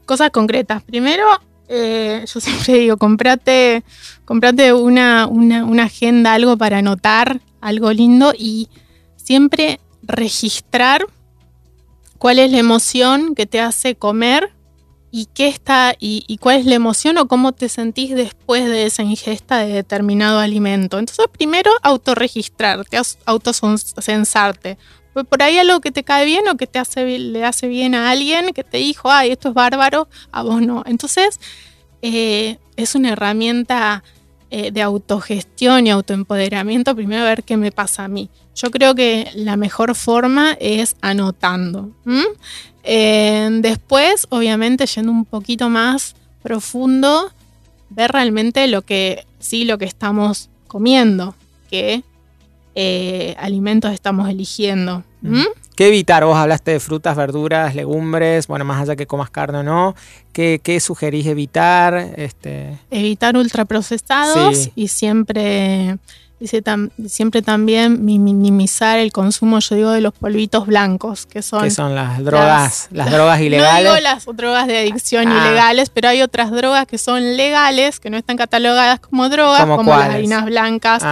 [0.08, 0.82] Cosas concretas.
[0.82, 1.26] Primero,
[1.68, 3.84] eh, yo siempre digo, comprate,
[4.26, 8.70] comprate una, una, agenda, algo para anotar, algo lindo y
[9.16, 11.06] siempre registrar
[12.18, 14.54] cuál es la emoción que te hace comer
[15.12, 19.04] y qué está y, cuál es la emoción o cómo te sentís después de esa
[19.04, 21.00] ingesta de determinado alimento.
[21.00, 24.78] Entonces, primero autorregistrarte, autosensarte.
[25.26, 28.10] Por ahí algo que te cae bien o que te hace, le hace bien a
[28.10, 30.84] alguien que te dijo, ay, esto es bárbaro, a vos no.
[30.86, 31.40] Entonces,
[32.02, 34.04] eh, es una herramienta
[34.50, 36.96] eh, de autogestión y autoempoderamiento.
[36.96, 38.30] Primero, ver qué me pasa a mí.
[38.56, 41.92] Yo creo que la mejor forma es anotando.
[42.84, 47.32] Eh, después, obviamente, yendo un poquito más profundo,
[47.90, 51.36] ver realmente lo que sí, lo que estamos comiendo,
[51.70, 52.04] qué
[53.38, 55.04] alimentos estamos eligiendo.
[55.78, 56.26] ¿Qué evitar?
[56.26, 59.96] Vos hablaste de frutas, verduras, legumbres, bueno, más allá que comas carne o no.
[60.34, 62.14] ¿Qué, qué sugerís evitar?
[62.16, 62.80] Este...
[62.90, 66.00] Evitar ultraprocesados y siempre,
[67.06, 71.62] siempre también minimizar el consumo, yo digo, de los polvitos blancos, que son...
[71.62, 73.84] Que son las drogas, las, drogas ilegales.
[73.84, 75.46] No digo las drogas de adicción ah.
[75.46, 79.92] ilegales, pero hay otras drogas que son legales, que no están catalogadas como drogas, como
[79.92, 81.04] las harinas blancas,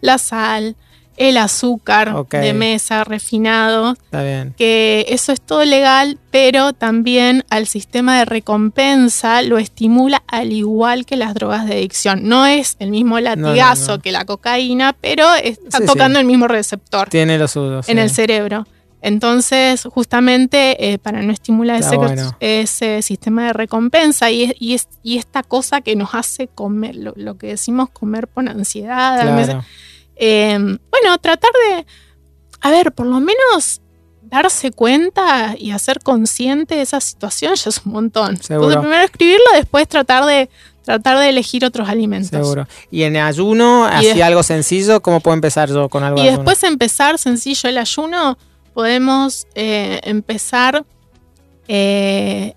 [0.00, 0.74] la sal
[1.16, 3.92] el azúcar de mesa refinado.
[3.92, 4.54] Está bien.
[4.56, 11.06] Que eso es todo legal, pero también al sistema de recompensa lo estimula al igual
[11.06, 12.28] que las drogas de adicción.
[12.28, 17.08] No es el mismo latigazo que la cocaína, pero está tocando el mismo receptor.
[17.08, 17.88] Tiene los usos.
[17.88, 18.66] En el cerebro.
[19.04, 21.82] Entonces, justamente eh, para no estimular
[22.38, 27.90] ese, sistema de recompensa y, y, esta cosa que nos hace comer, lo, que decimos
[27.90, 29.64] comer por ansiedad, claro.
[30.14, 31.86] Em, bueno, tratar de,
[32.60, 33.80] a ver, por lo menos
[34.22, 38.36] darse cuenta y hacer consciente de esa situación ya es un montón.
[38.38, 38.80] Seguro.
[38.80, 40.48] primero escribirlo, después tratar de
[40.84, 42.30] tratar de elegir otros alimentos.
[42.30, 42.66] Seguro.
[42.90, 46.20] Y en ayuno, así algo sencillo, ¿cómo puedo empezar yo con algo?
[46.20, 48.36] Y después empezar sencillo el ayuno,
[48.74, 50.84] podemos eh, empezar
[51.68, 52.54] eh,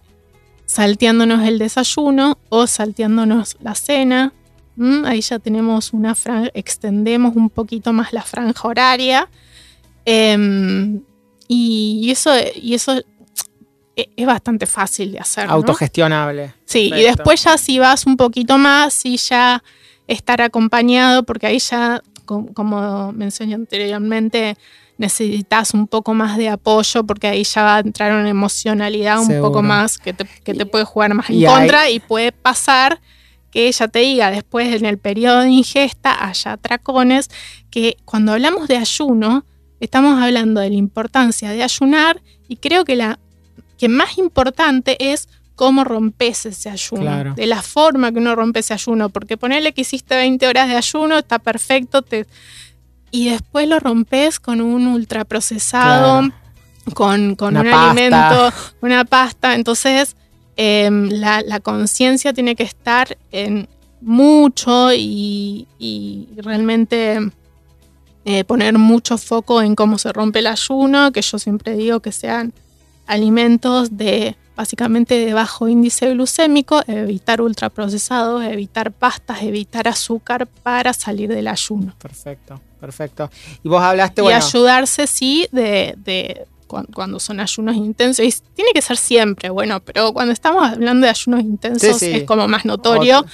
[0.65, 4.33] salteándonos el desayuno o salteándonos la cena
[4.75, 9.29] Mm, ahí ya tenemos una franja, extendemos un poquito más la franja horaria.
[10.05, 11.01] Em,
[11.47, 13.01] y, eso, y eso
[13.95, 15.49] e, es bastante fácil de hacer.
[15.49, 16.53] Autogestionable.
[16.65, 19.63] Sí, y después ya si vas un poquito más y ya
[20.07, 24.57] estar acompañado, porque ahí ya, como, mencioné anteriormente,
[24.97, 29.41] necesitas un poco más de apoyo porque ahí ya va a entrar una emocionalidad un
[29.41, 33.01] poco más que te, puede jugar más en contra y puede pasar
[33.55, 37.29] que ella te diga después en el periodo de ingesta haya atracones,
[37.69, 39.45] que cuando hablamos de ayuno,
[39.79, 43.17] estamos hablando de la importancia de ayunar y creo que la
[43.77, 48.73] que más importante es cómo rompes ese ayuno, de la forma que uno rompe ese
[48.73, 52.27] ayuno, porque ponerle que hiciste 20 horas de ayuno está perfecto, te,
[53.09, 56.29] y después lo rompes con un ultraprocesado,
[56.93, 60.17] con, con un alimento, una pasta, entonces
[60.57, 63.67] Em, la, conciencia tiene que estar en
[64.01, 65.67] mucho y,
[66.37, 67.19] realmente
[68.23, 72.11] eh, poner mucho foco en cómo se rompe el ayuno, que yo siempre digo que
[72.11, 72.53] sean
[73.05, 81.29] alimentos de básicamente de bajo índice glucémico, evitar ultraprocesados, evitar pastas, evitar azúcar para salir
[81.29, 81.93] del ayuno.
[81.99, 83.29] Perfecto, perfecto.
[83.63, 88.25] Y vos hablaste, y ayudarse, sí, de, cuando, son ayunos intensos.
[88.25, 92.47] Y tiene que ser siempre, bueno, pero cuando estamos hablando de ayunos intensos es como
[92.47, 93.25] más notorio.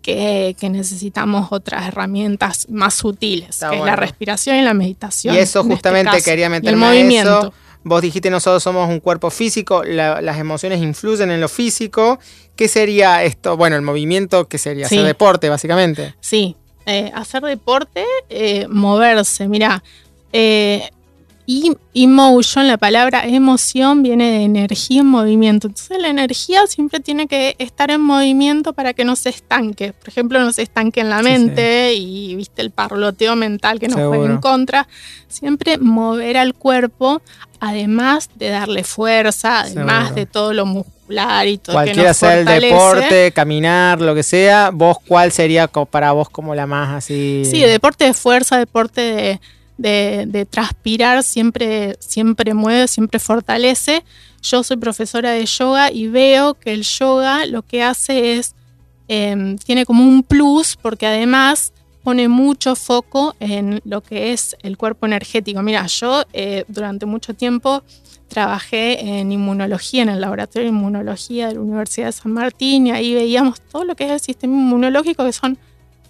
[0.00, 5.34] Que, necesitamos otras herramientas más sutiles, que es la respiración y la meditación.
[5.34, 7.52] Y eso este justamente quería meterme el movimiento.
[7.84, 12.18] Vos dijiste nosotros somos un cuerpo físico, las emociones influyen en lo físico.
[12.56, 13.56] ¿Qué sería esto?
[13.56, 14.86] Bueno, el movimiento, ¿qué sería?
[14.86, 16.14] Hacer deporte, básicamente.
[16.20, 19.46] Sí, eh, hacer deporte, eh, moverse.
[19.46, 19.82] Mira,
[20.32, 20.90] eh,
[21.50, 25.68] y emotion, la palabra emoción viene de energía en movimiento.
[25.68, 29.94] Entonces la energía siempre tiene que estar en movimiento para que no se estanque.
[29.94, 33.98] Por ejemplo, no se estanque en la mente y viste el parloteo mental que nos
[33.98, 34.88] juega en contra.
[35.28, 37.22] Siempre mover al cuerpo,
[37.60, 42.44] además de darle fuerza, además de todo lo muscular y todo Cualquiera que sea el
[42.44, 47.44] deporte, caminar, lo que sea, vos cuál sería para vos como la más así.
[47.46, 49.40] Sí, deporte de fuerza, deporte de
[49.78, 54.04] de, transpirar siempre, siempre mueve, siempre fortalece.
[54.42, 58.54] Yo soy profesora de yoga y veo que el yoga lo que hace es,
[59.08, 64.76] em, tiene como un plus porque además pone mucho foco en lo que es el
[64.76, 65.62] cuerpo energético.
[65.62, 67.82] Mira, yo eh, durante mucho tiempo
[68.28, 72.90] trabajé en inmunología, en el laboratorio de inmunología de la Universidad de San Martín y
[72.92, 75.58] ahí veíamos todo lo que es el sistema inmunológico, que son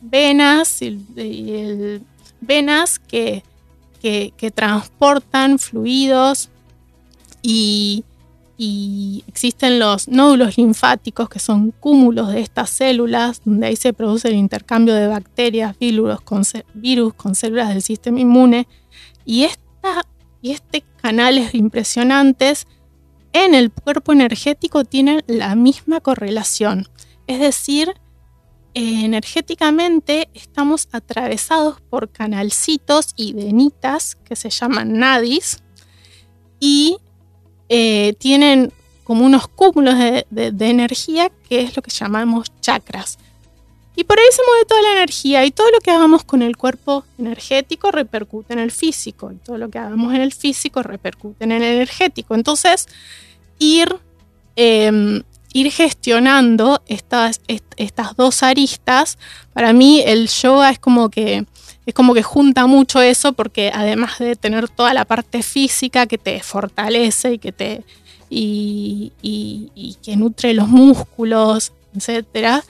[0.01, 0.99] venas y
[2.41, 3.43] venas que
[4.01, 6.51] que, transportan fluidos
[7.43, 8.05] y,
[9.29, 14.35] existen los nódulos linfáticos, que son cúmulos de estas células, donde ahí se produce el
[14.35, 18.67] intercambio de bacterias, virus con, células del sistema inmune.
[19.25, 20.05] Y, esta,
[20.43, 22.67] y este canales impresionantes
[23.33, 26.89] en el cuerpo energético tienen la misma correlación.
[27.27, 27.95] Es decir,
[28.75, 35.59] energéticamente estamos atravesados por canalcitos y venitas que se llaman nadis
[36.61, 36.99] y
[37.69, 38.73] eh, tienen
[39.05, 39.95] como unos cúmulos
[40.31, 43.19] de, energía que es lo que llamamos chakras.
[43.97, 46.57] Y por ahí se mueve toda la energía y todo lo que hagamos con el
[46.57, 51.45] cuerpo energético repercute en el físico y todo lo que hagamos en el físico repercute
[51.45, 52.35] en el energético.
[52.35, 52.87] Entonces,
[53.59, 53.99] ir
[54.57, 55.23] em,
[55.61, 57.41] ir gestionando estas,
[57.77, 59.19] estas dos aristas,
[59.53, 61.47] para mí el yoga es como que
[61.87, 66.19] es como que junta mucho eso porque además de tener toda la parte física que
[66.19, 67.83] te fortalece y que te
[68.31, 72.63] y, que nutre los músculos, etcétera,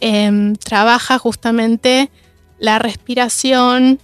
[0.00, 2.10] em, trabaja justamente
[2.58, 3.98] la respiración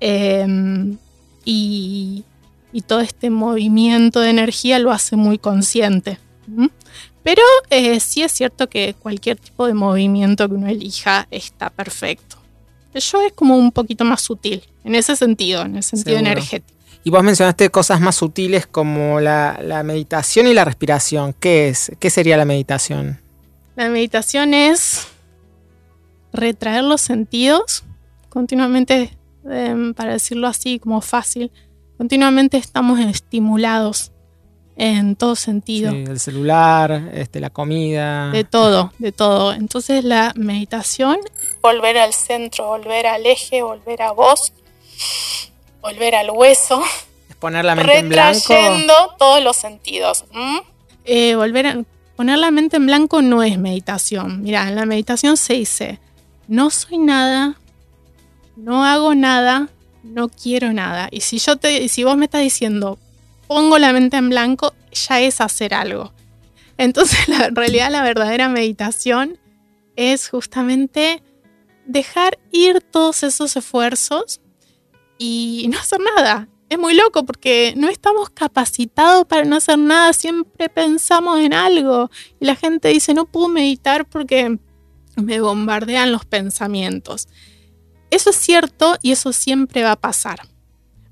[0.00, 0.98] em,
[1.44, 2.24] y,
[2.86, 6.18] todo este movimiento de energía lo hace muy consciente.
[7.22, 12.36] Pero eh, sí es cierto que cualquier tipo de movimiento que uno elija está perfecto.
[12.92, 16.78] El yoga es como un poquito más sutil, en ese sentido, en el sentido energético.
[17.04, 21.34] Y vos mencionaste cosas más sutiles como la, meditación y la respiración.
[21.38, 21.90] ¿Qué es?
[21.98, 23.20] ¿Qué sería la meditación?
[23.74, 25.08] La meditación es
[26.32, 27.84] retraer los sentidos
[28.28, 29.16] continuamente,
[29.50, 31.50] em, para decirlo así como fácil,
[31.98, 34.11] continuamente estamos estimulados
[34.82, 35.92] en todo sentido.
[35.92, 38.30] Sí, el celular, este, la comida.
[38.30, 39.52] De todo, de todo.
[39.52, 41.18] Entonces la meditación,
[41.62, 44.52] volver al centro, volver al eje, volver a vos,
[45.80, 46.82] volver al hueso.
[47.30, 48.54] Es poner la mente en blanco.
[49.18, 50.24] todos los sentidos.
[51.04, 51.84] Eh, volver a,
[52.16, 54.42] poner la mente en blanco no es meditación.
[54.42, 56.00] Mira, en la meditación se dice,
[56.48, 57.56] no soy nada,
[58.56, 59.68] no hago nada,
[60.02, 61.06] no quiero nada.
[61.12, 62.98] Y si yo te, si vos me estás diciendo,
[63.52, 66.12] pongo la mente en blanco, ya es hacer algo.
[66.78, 69.38] Entonces, la, realidad, la verdadera meditación
[69.96, 71.22] es justamente
[71.86, 74.40] dejar ir todos esos esfuerzos
[75.18, 76.48] y no hacer nada.
[76.68, 82.10] Es muy loco porque no estamos capacitados para no hacer nada, siempre pensamos en algo
[82.40, 84.58] y la gente dice no puedo meditar porque
[85.16, 87.28] me bombardean los pensamientos.
[88.10, 90.40] Eso es cierto y eso siempre va a pasar.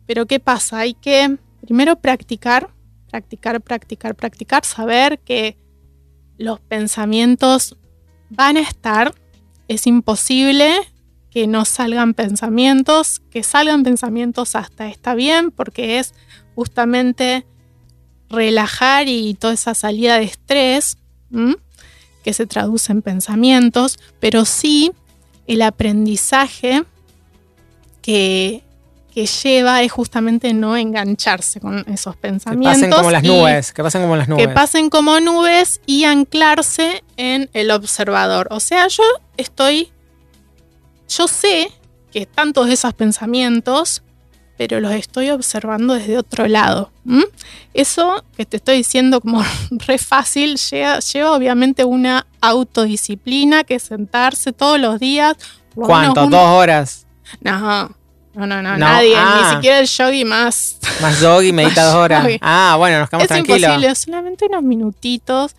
[0.06, 0.78] Pero ¿qué pasa?
[0.78, 1.36] Hay que
[1.70, 2.68] primero practicar,
[3.12, 5.56] practicar, practicar, practicar, saber que
[6.36, 7.76] los pensamientos
[8.28, 9.14] van a estar,
[9.68, 10.74] es imposible
[11.30, 16.12] que no salgan pensamientos, que salgan pensamientos hasta está bien, porque es
[16.56, 17.46] justamente
[18.28, 20.98] relajar y toda esa salida de estrés
[22.24, 24.90] que se traduce en pensamientos, pero sí
[25.46, 26.82] el aprendizaje
[28.02, 28.64] que
[29.20, 32.80] que lleva es justamente no engancharse con esos pensamientos.
[32.80, 34.46] Que pasen como las nubes, que pasen como las nubes.
[34.46, 38.48] Que pasen como nubes y anclarse en el observador.
[38.50, 39.02] O sea, yo
[39.36, 39.90] estoy,
[41.08, 41.70] yo sé
[42.12, 44.02] que están todos esos pensamientos,
[44.56, 46.92] pero los estoy observando desde otro lado.
[47.74, 53.82] Eso que te estoy diciendo como re fácil lleva, lleva obviamente una autodisciplina que es
[53.82, 55.36] sentarse todos los días.
[55.74, 56.24] ¿Cuánto?
[56.24, 57.06] un- ¿Dos horas?
[57.40, 57.90] No,
[58.34, 59.42] no, no, no, No, nadie, ah.
[59.48, 60.78] ni siquiera el yogi más.
[61.02, 62.22] Más yogi, medita dos horas.
[62.24, 62.38] yogi.
[62.40, 63.60] Ah, bueno, nos quedamos es tranquilos.
[63.60, 65.54] imposible, solamente unos minutitos.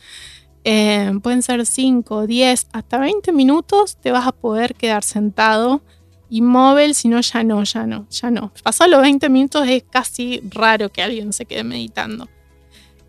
[0.63, 5.81] eh, pueden ser 5, 10, hasta 20 minutos te vas a poder quedar sentado
[6.29, 8.53] inmóvil, si no, ya no, ya no, ya no.
[8.63, 12.29] Pasar los 20 minutos es casi raro que alguien se quede meditando.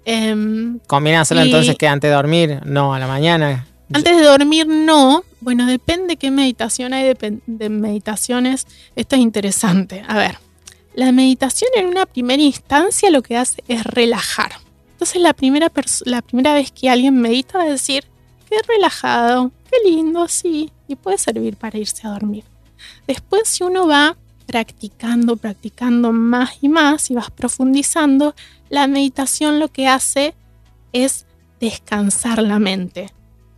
[0.05, 2.61] Em, ¿Conviene hacerlo Y- entonces que antes de dormir?
[2.65, 3.67] No, a la mañana.
[3.93, 5.23] Antes de dormir, no.
[5.43, 8.65] Bueno, depende qué meditación hay depen- de meditaciones.
[8.95, 10.05] Esto es interesante.
[10.07, 10.39] A ver,
[10.95, 14.53] la meditación en una primera instancia lo que hace es relajar.
[14.93, 15.73] Entonces la primera,
[16.05, 18.05] la primera vez que alguien medita va a decir,
[18.49, 22.45] qué relajado, qué lindo, sí, y puede servir para irse a dormir.
[23.09, 24.17] Después si uno va
[24.47, 28.37] practicando, practicando más y más y vas profundizando,
[28.69, 30.35] la meditación lo que hace
[30.93, 31.27] es
[31.59, 33.11] descansar la mente.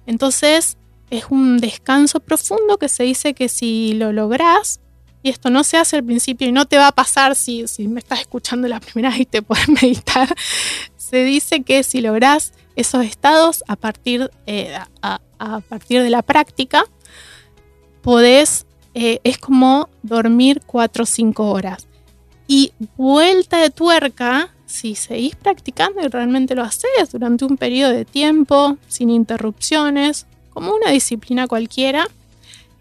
[0.07, 0.79] Entonces
[1.11, 4.81] es un descanso profundo que se dice que si lo lográs,
[5.23, 8.01] y esto no se hace al principio y no te va a pasar si, me
[8.01, 10.35] estás escuchando la primera vez y te puedes meditar,
[10.97, 16.85] se dice que si lográs esos estados a partir, eh, a partir de la práctica,
[18.05, 21.89] podés, eh, es como dormir 4 o 5 horas.
[22.47, 28.05] Y vuelta de tuerca, si seguís practicando y realmente lo haces durante un periodo de
[28.05, 32.09] tiempo, sin interrupciones, como una disciplina cualquiera,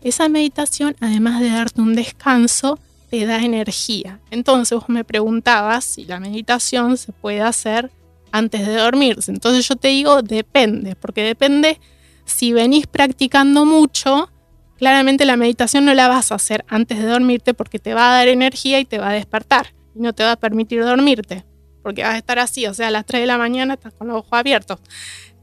[0.04, 4.20] esa meditación, además de darte un descanso, te da energía.
[4.32, 7.92] Entonces vos me preguntabas si la meditación se puede hacer
[8.32, 9.32] antes de dormirse.
[9.32, 11.80] Entonces yo te digo, depende, porque depende
[12.26, 14.30] si venís practicando mucho,
[14.78, 18.18] claramente la meditación no la vas a hacer antes de dormirte porque te va a
[18.18, 21.46] dar energía y te va a despertar y no te va a permitir dormirte,
[21.84, 24.08] porque vas a estar así, o sea, a las 3 de la mañana estás con
[24.08, 24.80] los ojos abiertos.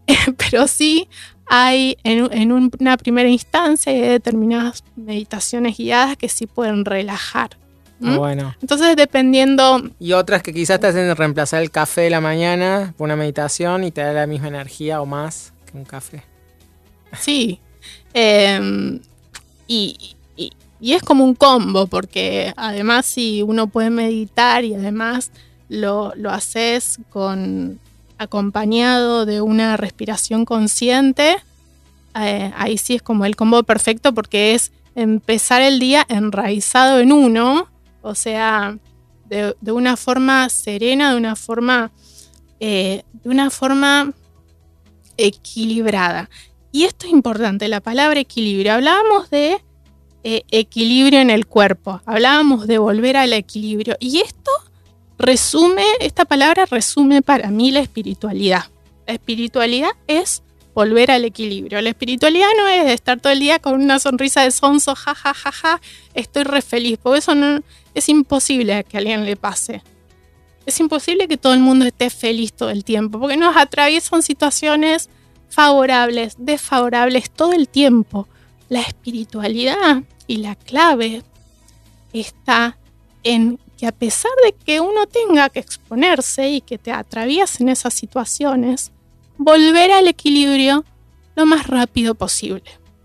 [0.36, 1.08] Pero sí
[1.52, 7.50] hay en, en un- una primera instancia hay determinadas meditaciones guiadas que sí pueden relajar.
[8.02, 8.54] Ah, Bueno.
[8.62, 13.06] Entonces, dependiendo, Y otras que quizás te hacen reemplazar el café de la mañana por
[13.06, 16.22] una meditación y te da la misma energía o más que un café.
[17.20, 17.58] sí.
[18.14, 19.00] em,
[19.66, 25.30] y, y- y es como un combo, porque además si uno puede meditar y además
[25.68, 27.78] lo, lo haces con
[28.20, 31.38] acompañado de una respiración consciente,
[32.20, 37.12] eh, ahí sí es como el combo perfecto porque es empezar el día enraizado en
[37.12, 37.68] uno,
[38.02, 38.76] o sea,
[39.24, 41.92] de, de una forma serena, de una forma,
[42.60, 44.12] eh, de una forma
[45.16, 46.28] equilibrada.
[46.72, 48.74] Y esto es importante, la palabra equilibrio.
[48.74, 49.62] Hablábamos de
[50.24, 53.96] eh, equilibrio en el cuerpo, hablábamos de volver al equilibrio.
[53.98, 54.50] Y esto
[55.20, 58.64] resume, esta palabra resume para mí la espiritualidad.
[59.06, 60.42] La espiritualidad es
[60.74, 61.80] volver al equilibrio.
[61.82, 65.34] La espiritualidad no es estar todo el día con una sonrisa de sonso, ja, ja,
[65.34, 65.80] ja, ja,
[66.14, 67.60] estoy re feliz, porque eso no,
[67.94, 69.82] es imposible que a alguien le pase.
[70.64, 75.10] Es imposible que todo el mundo esté feliz todo el tiempo, porque nos atraviesan situaciones
[75.50, 78.26] favorables, desfavorables todo el tiempo.
[78.68, 81.22] La espiritualidad y la clave
[82.12, 82.78] está
[83.22, 87.94] en que a pesar de que uno tenga que exponerse y que te atraviesen esas
[87.94, 88.92] situaciones,
[89.38, 90.84] volver al equilibrio
[91.34, 92.62] lo más rápido posible.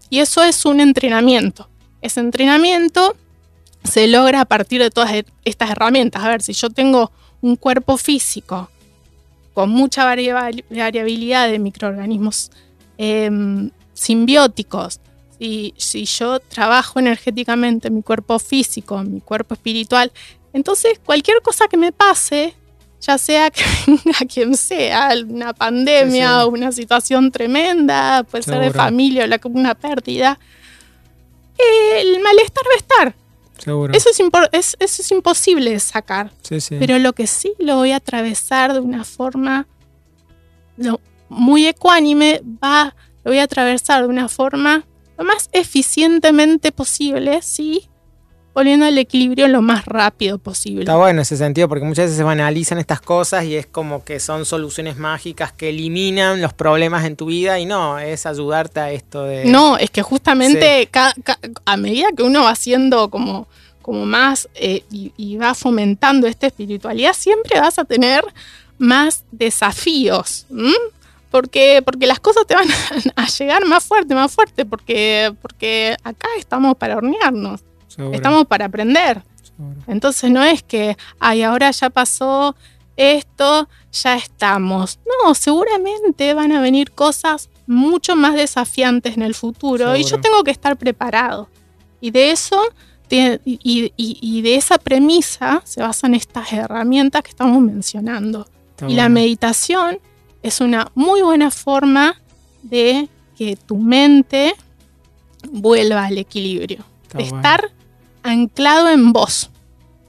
[0.09, 1.69] Y eso es un entrenamiento.
[2.01, 3.15] Ese entrenamiento
[3.85, 6.21] se logra a partir de todas e- estas herramientas.
[6.21, 7.09] A ver, si yo tengo
[7.39, 8.69] un cuerpo físico
[9.53, 12.51] con mucha varia- variabilidad de microorganismos
[12.97, 14.99] em, simbióticos,
[15.39, 20.11] si, si yo trabajo energéticamente mi cuerpo físico, mi cuerpo espiritual,
[20.55, 22.55] entonces cualquier cosa que me pase,
[23.01, 26.43] ya sea que venga quien sea, una pandemia Sí, sí.
[26.43, 30.39] o una situación tremenda, puede ser de familia o una pérdida,
[31.57, 33.15] el malestar va a estar.
[33.57, 33.93] Seguro.
[33.93, 34.19] Eso es,
[34.51, 36.31] es- eso es imposible de sacar.
[36.41, 36.75] sí, sí.
[36.79, 39.65] Pero lo que sí lo voy a atravesar de una forma
[40.77, 40.99] lo-
[41.29, 44.83] muy ecuánime, va, lo voy a atravesar de una forma
[45.17, 47.87] lo más eficientemente posible, sí,
[48.55, 50.83] volviendo al equilibrio lo más rápido posible.
[50.83, 54.21] Está bueno ese sentido porque muchas veces se banalizan estas cosas y es como que
[54.21, 58.91] son soluciones mágicas que eliminan los problemas en tu vida y no, es ayudarte a
[58.91, 59.43] esto de...
[59.45, 60.89] No, es que justamente
[61.65, 63.49] a medida que uno va siendo como,
[63.81, 68.23] como más eh, y, va fomentando esta espiritualidad, siempre vas a tener
[68.77, 70.45] más desafíos.
[71.29, 72.67] Porque, porque las cosas te van
[73.17, 77.59] a, llegar más fuerte, más fuerte, porque, porque acá estamos para hornearnos,
[78.11, 79.23] estamos para aprender.
[79.87, 82.55] Entonces no es que, ay, ahora ya pasó
[82.97, 84.99] esto, ya estamos.
[85.05, 90.43] No, seguramente van a venir cosas mucho más desafiantes en el futuro y yo tengo
[90.43, 91.49] que estar preparado.
[92.01, 92.61] Y de eso,
[93.09, 98.47] y, de esa premisa se basan estas herramientas que estamos mencionando.
[98.87, 99.99] y la meditación
[100.43, 102.21] es una muy buena forma
[102.61, 104.53] de que tu mente
[105.49, 106.83] vuelva al equilibrio,
[107.13, 107.71] de estar
[108.25, 109.51] anclado en vos.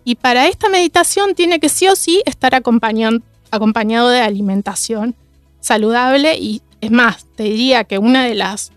[0.05, 5.15] Y para esta meditación tiene que sí o sí estar acompañado de alimentación
[5.61, 8.73] saludable y es más, te diría que una de las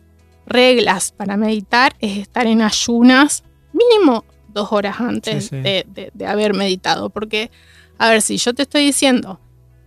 [0.46, 7.10] reglas para meditar es estar en ayunas mínimo dos horas antes De, de, haber meditado.
[7.10, 7.52] Porque,
[7.98, 9.40] a ver, si yo te estoy diciendo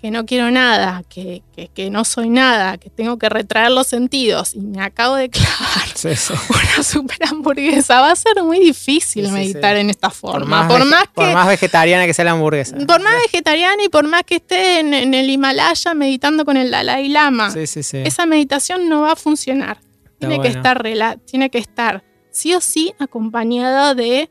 [0.03, 1.45] que no quiero nada, que,
[1.93, 4.53] no soy nada, que tengo que retraer los sentidos.
[4.53, 5.87] Y me acabo de clavar
[6.51, 10.67] una super hamburguesa, va a ser muy difícil meditar en esta forma.
[10.67, 12.77] Por más, por más, vegetariana que sea la hamburguesa.
[12.79, 17.09] Por más vegetariana y por más que esté en, el Himalaya meditando con el Dalai
[17.09, 19.79] Lama, esa meditación no va a funcionar.
[20.19, 20.83] tiene que, estar,
[21.27, 24.29] tiene que estar sí o sí acompañada de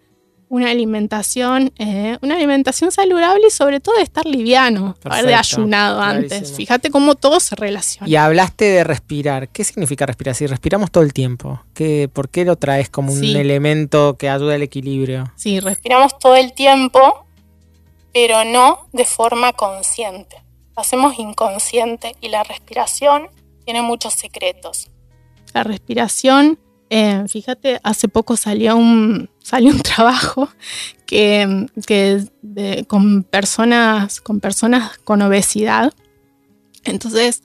[0.52, 6.52] una alimentación, eh, una alimentación saludable y sobre todo de estar liviano, haber ayunado antes.
[6.58, 8.10] Fíjate cómo todo se relaciona.
[8.10, 9.47] Y hablaste de respirar.
[9.47, 10.36] ¿Qué significa respirar?
[10.36, 14.56] Si respiramos todo el tiempo, ¿qué, ¿por qué lo traes como un elemento que ayuda
[14.56, 15.32] al equilibrio?
[15.38, 17.26] Sí, respiramos todo el tiempo,
[18.12, 20.43] pero no de forma consciente.
[20.76, 23.30] Lo hacemos inconsciente y la respiración
[23.64, 24.89] tiene muchos secretos.
[25.54, 26.60] La respiración
[26.94, 30.50] eh, fíjate, hace poco salió un, salió un trabajo
[31.06, 31.68] que,
[32.88, 35.94] con, personas, con personas con obesidad.
[36.84, 37.44] Entonces,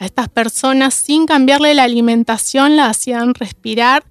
[0.00, 4.04] a estas personas, sin cambiarle la alimentación, la hacían respirar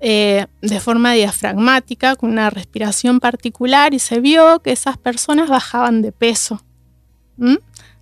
[0.00, 6.02] eh, de forma diafragmática, con una respiración particular, y se vio que esas personas bajaban
[6.02, 6.62] de peso.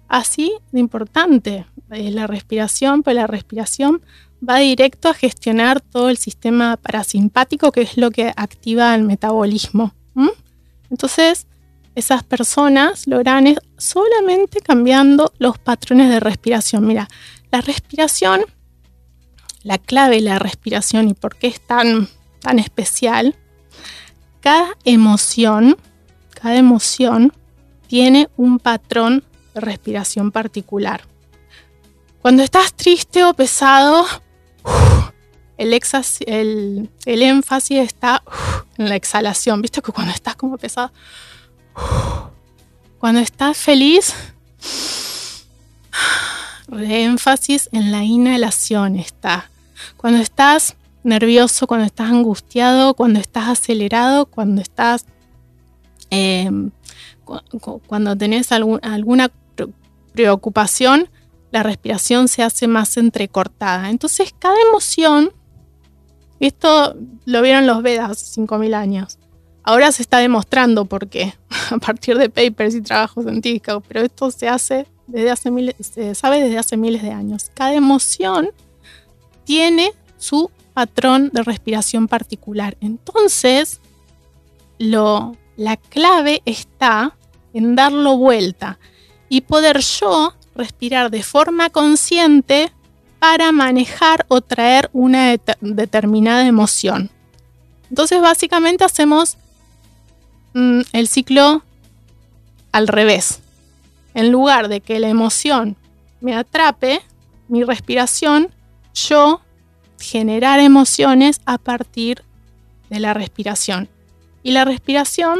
[0.08, 4.02] Así de importante es la respiración, pero la respiración
[4.48, 9.92] va directo a gestionar todo el sistema parasimpático, que es lo que activa el metabolismo.
[10.90, 11.46] Entonces,
[11.94, 16.86] esas personas logran solamente cambiando los patrones de respiración.
[16.86, 17.08] Mira,
[17.50, 18.42] la respiración,
[19.62, 22.08] la clave de la respiración y por qué es tan,
[22.40, 23.34] tan especial,
[24.40, 25.76] cada emoción,
[26.30, 27.32] cada emoción
[27.88, 29.24] tiene un patrón
[29.54, 31.02] de respiración particular.
[32.20, 34.04] Cuando estás triste o pesado,
[35.58, 35.72] el,
[37.04, 38.22] énfasis está
[38.78, 39.62] en la exhalación.
[39.62, 40.92] ¿Viste que cuando estás como pesado,
[42.98, 44.14] cuando estás feliz,
[46.72, 49.50] el énfasis en la inhalación está.
[49.96, 55.06] Cuando estás nervioso, cuando estás angustiado, cuando estás acelerado, cuando estás...
[56.10, 56.70] Em,
[57.88, 59.32] cuando tenés alguna
[60.12, 61.08] preocupación,
[61.50, 63.90] la respiración se hace más entrecortada.
[63.90, 65.32] Entonces cada emoción,
[66.40, 69.18] esto lo vieron los Vedas hace 5.000 años,
[69.62, 71.34] ahora se está demostrando por qué,
[71.70, 76.14] a partir de papers y trabajos científicos, pero esto se hace desde hace miles, se
[76.14, 77.50] sabe desde hace miles de años.
[77.54, 78.50] Cada emoción
[79.44, 82.76] tiene su patrón de respiración particular.
[82.80, 83.80] Entonces,
[84.78, 87.16] lo, la clave está
[87.54, 88.78] en darlo vuelta
[89.28, 92.72] y poder yo respirar de forma consciente
[93.18, 97.10] para manejar o traer una determinada emoción.
[97.90, 99.36] Entonces básicamente hacemos
[100.54, 101.62] mm, el ciclo
[102.72, 103.40] al revés.
[104.14, 105.76] En lugar de que la emoción
[106.20, 107.00] me atrape,
[107.48, 108.48] mi respiración,
[108.94, 109.40] yo
[109.98, 112.22] generar emociones a partir
[112.90, 113.88] de la respiración.
[114.42, 115.38] Y la respiración,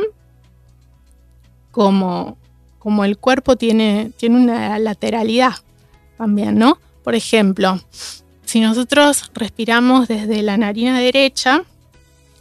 [1.70, 2.36] como
[2.86, 5.54] como el cuerpo tiene, tiene una lateralidad
[6.16, 6.78] también, ¿no?
[7.02, 7.80] Por ejemplo,
[8.44, 11.64] si nosotros respiramos desde la narina derecha,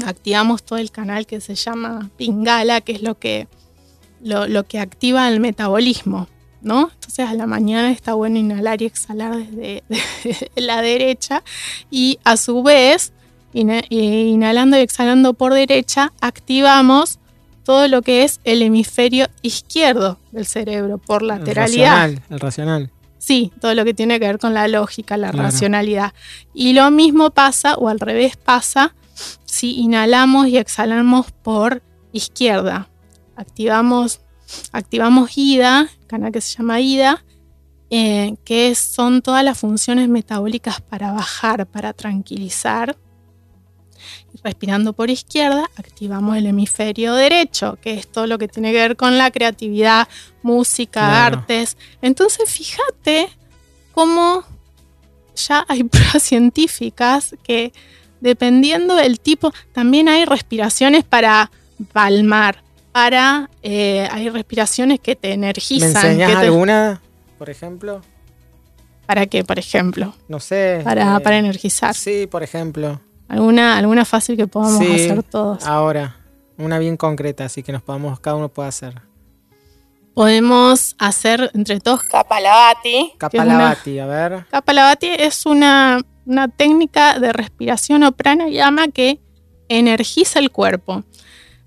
[0.06, 3.48] activamos todo el canal que se llama pingala, que es lo que,
[4.22, 6.28] lo, que activa el metabolismo,
[6.62, 6.92] ¿no?
[6.94, 9.84] Entonces a la mañana está bueno inhalar y exhalar desde,
[10.56, 11.44] la derecha
[11.90, 13.14] y a su vez,
[13.52, 17.18] inhalando y exhalando por derecha, activamos
[17.66, 22.06] todo lo que es el hemisferio izquierdo del cerebro por lateralidad.
[22.06, 22.92] El racional, el racional.
[23.18, 26.14] Sí, todo lo que tiene que ver con la lógica, la racionalidad.
[26.54, 28.94] Y lo mismo pasa, o al revés pasa,
[29.46, 32.88] si inhalamos y exhalamos por izquierda.
[33.36, 34.22] Activamos,
[34.72, 37.26] activamos IDA, canal que se llama IDA,
[37.90, 42.96] eh, que son todas las funciones metabólicas para bajar, para tranquilizar.
[44.44, 48.96] Respirando por izquierda, activamos el hemisferio derecho, que es todo lo que tiene que ver
[48.96, 50.08] con la creatividad,
[50.44, 51.78] música, artes.
[52.02, 53.30] Entonces, fíjate
[53.92, 54.44] cómo
[55.36, 57.74] ya hay pruebas científicas que
[58.22, 61.52] dependiendo del tipo, también hay respiraciones para
[61.94, 65.92] palmar, para eh, hay respiraciones que te energizan.
[65.92, 67.02] ¿Me enseñas alguna,
[67.38, 68.02] por ejemplo?
[69.06, 70.16] ¿Para qué, por ejemplo?
[70.28, 70.82] No sé.
[70.84, 71.94] Para, eh, para energizar.
[71.94, 73.00] Sí, por ejemplo.
[73.28, 75.66] ¿Alguna, alguna fácil que podamos hacer todos?
[75.66, 76.18] Ahora,
[76.58, 79.02] una bien concreta, así que nos podamos, cada uno puede hacer.
[80.14, 83.14] Podemos hacer entre todos Kapalabhati.
[83.18, 84.46] Kapalabhati, a ver.
[84.50, 89.20] Kapalabhati es una, una técnica de respiración o pranayama que
[89.68, 91.04] energiza el cuerpo.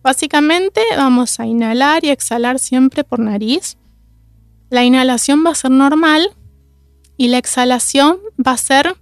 [0.02, 3.76] Básicamente vamos a inhalar y exhalar siempre por nariz.
[4.70, 6.30] La inhalación va a ser normal
[7.16, 8.96] y la exhalación va a ser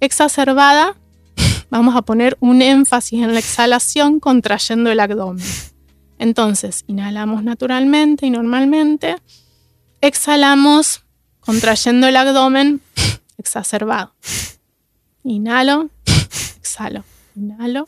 [0.00, 0.96] exacerbada.
[1.72, 5.42] Vamos a poner un énfasis en la exhalación contrayendo el abdomen.
[6.18, 9.16] Entonces, inhalamos naturalmente y normalmente.
[10.02, 11.02] Exhalamos
[11.40, 12.82] contrayendo el abdomen
[13.38, 14.12] exacerbado.
[15.24, 15.88] Inhalo,
[16.58, 17.04] exhalo,
[17.36, 17.86] inhalo,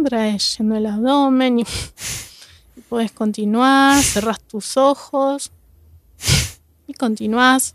[0.00, 1.64] contrayendo el abdomen y,
[2.88, 5.52] puedes continuar, cerras tus ojos
[6.86, 7.74] y continúas.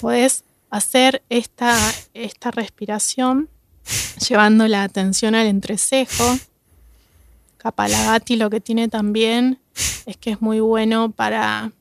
[0.00, 1.76] Puedes hacer esta,
[2.14, 3.48] esta respiración
[4.28, 6.38] llevando la atención al entrecejo.
[7.58, 9.60] Kapalabhati lo que tiene también
[10.06, 11.72] es que es muy bueno para,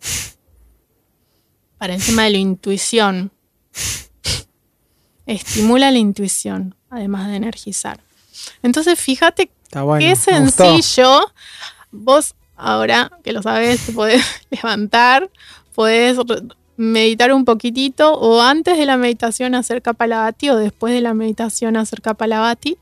[1.78, 3.32] para el tema de la intuición
[5.26, 8.00] estimula la intuición, además de energizar.
[8.62, 9.50] Entonces, fíjate
[10.00, 11.32] qué sencillo.
[11.92, 15.30] Vos ahora que lo sabes, te podés levantar,
[15.74, 16.18] podés
[16.78, 21.78] meditar un poquitito o antes de la meditación hacer Kapalabhati o después de la meditación
[21.78, 22.78] hacer Kapalabhati.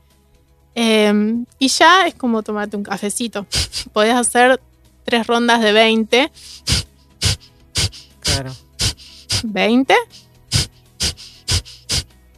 [0.76, 3.46] Em, y ya es como tomarte un cafecito.
[3.92, 4.60] Podés hacer
[5.04, 6.32] tres rondas de 20.
[8.20, 8.52] Claro.
[9.44, 9.94] 20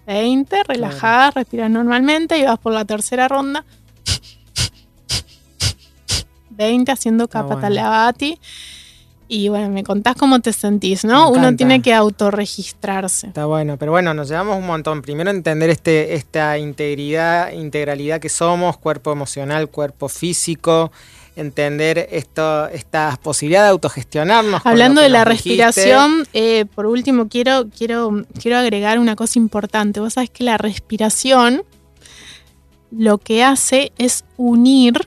[0.06, 3.64] 20, relajada, respiras normalmente y vas por la tercera ronda.
[6.50, 8.38] 20 haciendo Kapatalabhati.
[9.28, 11.30] Y bueno, me contás cómo te sentís, ¿no?
[11.30, 13.26] Uno tiene que autorregistrarse.
[13.26, 15.02] Está bueno, pero bueno, nos llevamos un montón.
[15.02, 20.92] Primero entender este, esta integridad, integralidad que somos, cuerpo emocional, cuerpo físico,
[21.36, 24.62] entender esto, esta posibilidad de autogestionarnos.
[24.64, 30.00] Hablando de la respiración, eh, por último quiero, quiero, quiero agregar una cosa importante.
[30.00, 31.62] Vos sabés que la respiración
[32.90, 35.06] lo que hace es unir,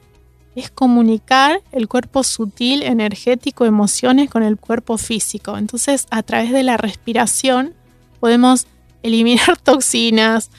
[0.56, 5.58] es comunicar el cuerpo sutil, energético, emociones con el cuerpo físico.
[5.58, 7.74] Entonces, a través de la respiración
[8.20, 8.68] podemos
[9.02, 10.52] eliminar toxinas,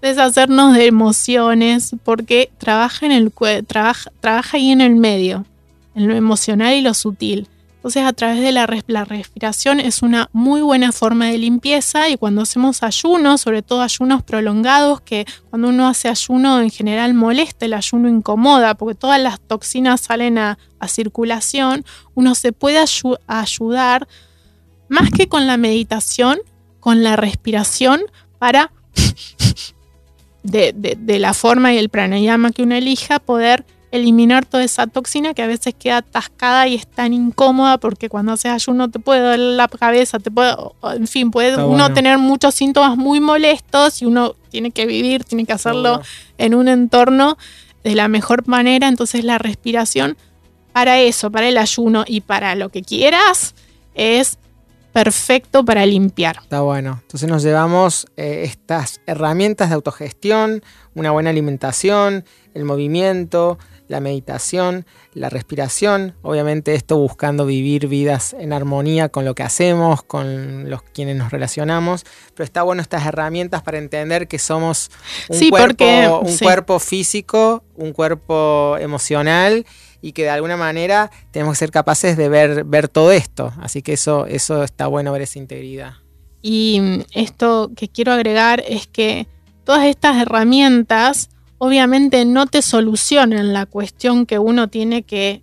[0.00, 3.32] deshacernos de emociones, porque trabaja, en el,
[3.66, 5.44] trabaja, trabaja ahí en el medio,
[5.94, 7.48] en lo emocional y lo sutil.
[7.78, 12.16] Entonces a través de la, la, respiración es una muy buena forma de limpieza y
[12.16, 17.66] cuando hacemos ayunos, sobre todo ayunos prolongados, que cuando uno hace ayuno en general molesta,
[17.66, 21.84] el ayuno incomoda porque todas las toxinas salen a, circulación,
[22.14, 22.84] uno se puede
[23.26, 24.08] ayudar
[24.88, 26.38] más que con la meditación,
[26.80, 28.02] con la respiración
[28.38, 28.72] para
[30.50, 35.42] de, la forma y el pranayama que uno elija, poder eliminar toda esa toxina que
[35.42, 39.38] a veces queda atascada y es tan incómoda porque cuando haces ayuno te puede doler
[39.38, 40.54] la cabeza, te puede,
[40.94, 45.46] en fin, puede uno tener muchos síntomas muy molestos y uno tiene que vivir, tiene
[45.46, 46.02] que hacerlo
[46.36, 47.38] en un entorno
[47.82, 50.16] de la mejor manera, entonces la respiración
[50.72, 53.54] para eso, para el ayuno y para lo que quieras
[53.94, 54.38] es
[54.92, 56.38] perfecto para limpiar.
[56.42, 57.00] Está bueno.
[57.02, 60.62] Entonces nos llevamos eh, estas herramientas de autogestión,
[60.94, 62.24] una buena alimentación,
[62.54, 63.58] el movimiento,
[63.88, 70.02] la meditación, la respiración, obviamente esto buscando vivir vidas en armonía con lo que hacemos,
[70.02, 74.90] con los quienes nos relacionamos, pero está bueno estas herramientas para entender que somos
[75.28, 79.64] un, cuerpo, un cuerpo físico, un cuerpo emocional
[80.00, 83.52] y que de alguna manera tenemos que ser capaces de ver, ver todo esto.
[83.60, 85.94] Así que eso, eso está bueno ver esa integridad.
[86.42, 89.26] Y esto que quiero agregar es que
[89.64, 95.42] todas estas herramientas obviamente no te solucionan la cuestión que uno tiene que,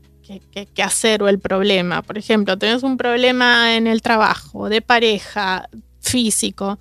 [0.73, 2.01] que, hacer o el problema.
[2.01, 6.79] Por ejemplo, tenés un problema en el trabajo, de pareja, físico.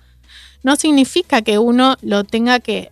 [0.63, 2.91] No significa que uno lo tenga que,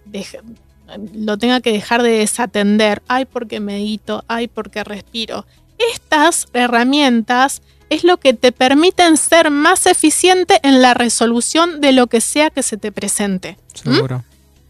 [1.14, 3.02] lo tenga que dejar de desatender.
[3.08, 5.46] Ay, porque medito, ay, porque respiro.
[5.94, 12.08] Estas herramientas es lo que te permiten ser más eficiente en la resolución de lo
[12.08, 13.58] que sea que se te presente.
[13.74, 14.24] Seguro,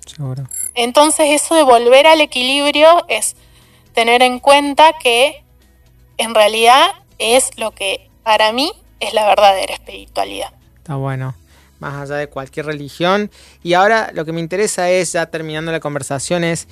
[0.05, 0.43] seguro.
[0.75, 3.35] Entonces eso de volver al equilibrio es
[3.93, 5.43] tener en cuenta que
[6.17, 6.85] en realidad
[7.19, 10.53] es lo que para mí es la verdadera espiritualidad.
[10.77, 11.35] Está bueno,
[11.79, 13.31] más allá de cualquier religión.
[13.63, 16.67] Y ahora lo que me interesa es, ya terminando la conversación, es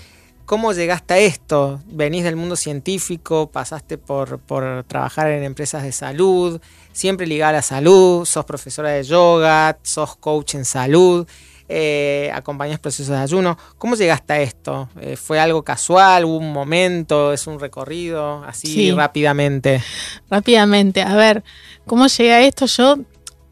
[0.45, 1.81] cómo llegaste a esto.
[1.87, 7.53] Venís del mundo científico, pasaste por, por trabajar en empresas de salud, siempre ligada a
[7.53, 11.27] la salud, sos profesora de yoga, sos coach en salud
[11.73, 13.57] eh, acompañas procesos de ayuno.
[13.77, 14.89] ¿Cómo llegaste a esto?
[14.99, 16.25] Eh, ¿Fue algo casual?
[16.25, 17.31] ¿Hubo un momento?
[17.31, 18.43] ¿Es un recorrido?
[18.43, 19.81] Así rápidamente.
[20.29, 21.01] Rápidamente.
[21.01, 21.45] A ver,
[21.87, 22.65] ¿cómo llegué a esto?
[22.65, 22.97] Yo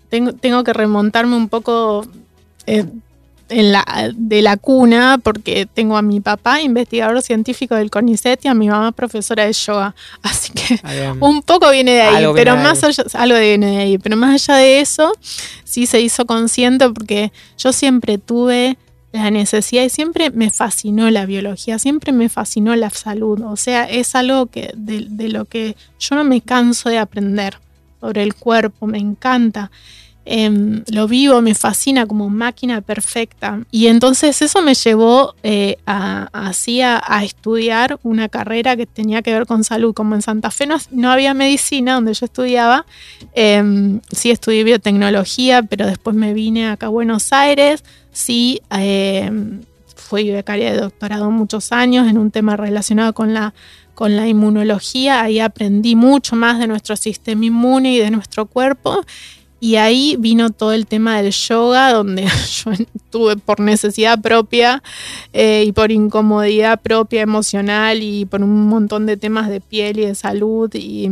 [0.10, 2.06] tengo, tengo que remontarme un poco
[2.66, 2.86] eh,
[3.50, 8.48] en la, de la cuna, porque tengo a mi papá, investigador científico del CONICET, y
[8.48, 9.96] a mi mamá, profesora de yoga.
[10.22, 10.80] Así que
[11.20, 13.98] un poco viene de ahí, pero más allá, algo viene de ahí.
[13.98, 15.12] Pero más allá de eso,
[15.64, 18.78] sí se hizo consciente porque yo siempre tuve
[19.12, 23.42] la necesidad y siempre me fascinó la biología, siempre me fascinó la salud.
[23.42, 27.58] O sea, es algo que de, de lo que yo no me canso de aprender
[28.00, 29.72] sobre el cuerpo, me encanta.
[30.32, 33.66] Em, lo vivo, me fascina como máquina perfecta.
[33.72, 39.34] Y entonces eso me llevó eh, a, así a, estudiar una carrera que tenía que
[39.34, 39.96] ver con salud.
[39.96, 42.86] Como en Santa Fe no, había medicina donde yo estudiaba,
[43.34, 49.62] em, sí estudié biotecnología, pero después me vine acá a Buenos Aires, sí em,
[49.96, 53.56] fui becaria de doctorado muchos años en un tema relacionado con la
[54.00, 59.04] con la inmunología, ahí aprendí mucho más de nuestro sistema inmune y de nuestro cuerpo.
[59.60, 62.26] Y ahí vino todo el tema del yoga, donde
[62.64, 62.72] yo
[63.10, 64.82] tuve por necesidad propia
[65.34, 70.06] eh, y por incomodidad propia emocional y por un montón de temas de piel y
[70.06, 71.10] de salud y,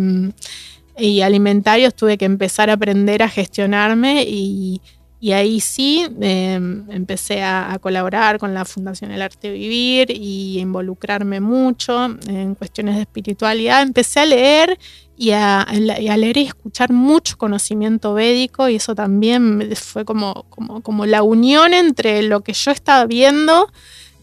[0.98, 4.80] y alimentarios, tuve que empezar a aprender a gestionarme y,
[5.28, 11.42] y ahí sí em, empecé a, colaborar con la Fundación El Arte Vivir y involucrarme
[11.42, 13.82] mucho en cuestiones de espiritualidad.
[13.82, 14.80] Empecé a leer
[15.18, 21.24] y a, leer y escuchar mucho conocimiento védico y eso también fue como, como, la
[21.24, 23.70] unión entre lo que yo estaba viendo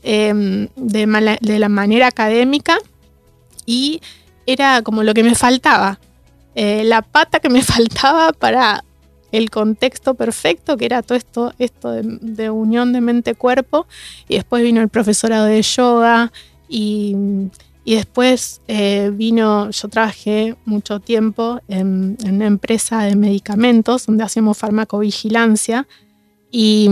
[0.03, 1.07] em, de,
[1.59, 2.79] la manera académica
[3.67, 4.01] y
[4.47, 6.01] era como lo que me faltaba.
[6.55, 8.84] Eh, la pata que me faltaba para
[9.37, 13.87] el contexto perfecto, que era todo esto, esto de, unión de mente-cuerpo,
[14.29, 16.31] y después vino el profesorado de yoga,
[16.69, 17.17] y,
[17.85, 25.89] después eh, vino, yo trabajé mucho tiempo en, una empresa de medicamentos, donde hacemos farmacovigilancia,
[26.53, 26.89] y,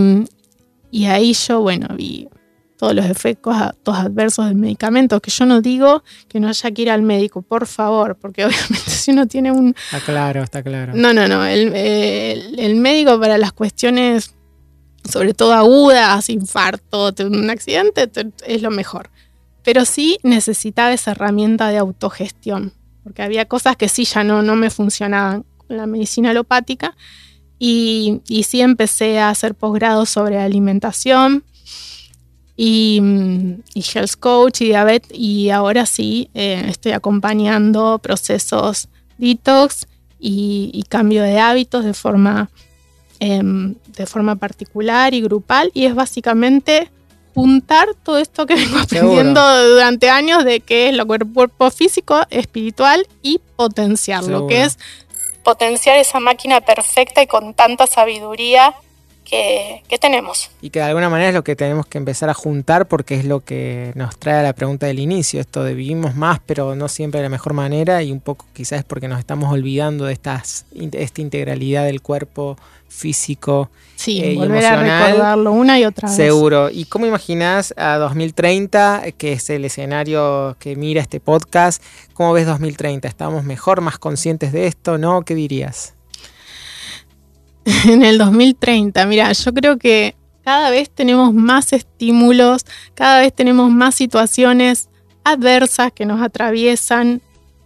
[0.91, 2.27] y ahí yo, bueno, vi
[2.83, 3.55] todos los efectos
[3.85, 7.65] adversos del medicamento, que yo no digo que no haya que ir al médico, por
[7.65, 9.69] favor, porque obviamente si uno tiene un...
[9.69, 10.91] Está claro, está claro.
[10.93, 14.35] No, no, no, el, médico para las cuestiones,
[15.09, 18.11] sobre todo agudas, infarto, un accidente,
[18.45, 19.11] es lo mejor.
[19.63, 24.57] Pero sí necesitaba esa herramienta de autogestión, porque había cosas que sí ya no, no
[24.57, 26.97] me funcionaban con la medicina alopática.
[27.59, 31.45] Y, y sí empecé a hacer posgrados sobre alimentación,
[32.55, 33.01] y,
[33.75, 38.87] Health Coach y Diabetes y ahora sí eh, estoy acompañando procesos
[39.17, 39.87] detox
[40.19, 42.49] y, cambio de hábitos de forma,
[43.19, 46.89] em, de forma particular y grupal y es básicamente
[47.33, 53.07] juntar todo esto que vengo aprendiendo durante años de qué es lo cuerpo físico, espiritual
[53.21, 54.77] y potenciarlo, que es
[55.43, 58.73] potenciar esa máquina perfecta y con tanta sabiduría
[59.23, 60.51] que, tenemos.
[60.61, 63.25] Y que de alguna manera es lo que tenemos que empezar a juntar porque es
[63.25, 66.87] lo que nos trae a la pregunta del inicio, esto de vivimos más pero no
[66.87, 70.13] siempre de la mejor manera y un poco quizás es porque nos estamos olvidando de
[70.13, 72.57] estas, esta integralidad del cuerpo
[72.87, 76.15] físico sí, eh, volver a recordarlo una y otra vez.
[76.15, 76.69] Seguro.
[76.69, 81.81] ¿Y cómo imaginás a 2030, que es el escenario que mira este podcast?
[82.13, 83.07] ¿Cómo ves 2030?
[83.07, 84.97] ¿Estamos mejor, más conscientes de esto?
[84.97, 85.23] ¿No?
[85.23, 85.95] ¿Qué dirías?
[87.85, 89.05] en el 2030.
[89.05, 94.89] Mira, yo creo que cada vez tenemos más estímulos, cada vez tenemos más situaciones
[95.23, 97.21] adversas que nos atraviesan,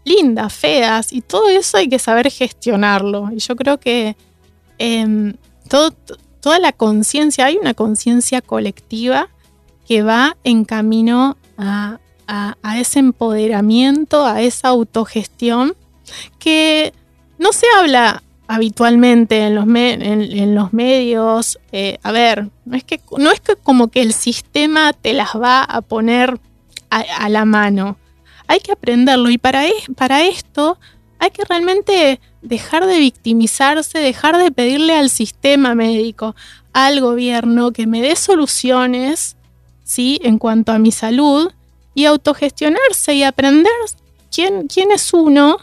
[0.05, 3.29] lindas, feas, y todo eso hay que saber gestionarlo.
[3.31, 4.15] Y yo creo que
[4.77, 5.33] em,
[5.67, 9.29] toda la conciencia, hay una conciencia colectiva
[9.87, 11.99] que va en camino a,
[12.75, 15.75] ese empoderamiento, a esa autogestión
[16.37, 16.93] que
[17.39, 21.59] no se habla habitualmente en los, en, los medios.
[21.71, 25.35] Eh, a ver, no es, que, no es que como que el sistema te las
[25.35, 26.39] va a poner
[26.89, 27.97] a, la mano.
[28.47, 29.63] Hay que aprenderlo y para,
[29.95, 30.79] para esto
[31.19, 36.35] hay que realmente dejar de victimizarse, dejar de pedirle al sistema médico,
[36.71, 39.35] al gobierno que me dé soluciones,
[39.83, 40.19] ¿sí?
[40.23, 41.51] En cuanto a mi salud
[41.93, 43.73] y autogestionarse y aprender
[44.31, 45.57] quién, quién es uno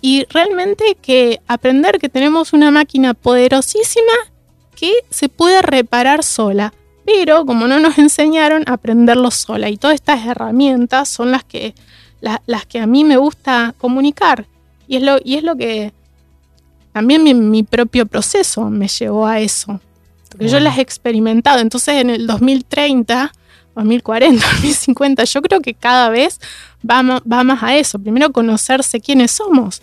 [0.00, 4.12] y realmente que aprender que tenemos una máquina poderosísima
[4.74, 6.72] que se puede reparar sola.
[7.04, 9.70] Pero como no nos enseñaron, a aprenderlo sola.
[9.70, 11.74] Y todas estas herramientas son las que,
[12.20, 14.46] las que a mí me gusta comunicar.
[14.88, 15.92] Y es lo, y es lo que
[16.92, 19.80] también mi, propio proceso me llevó a eso.
[20.30, 21.60] Porque yo las he experimentado.
[21.60, 23.32] Entonces en el 2030,
[23.74, 26.40] 2040, 2050, yo creo que cada vez
[26.88, 27.02] va,
[27.44, 27.98] más a eso.
[27.98, 29.82] Primero conocerse quiénes somos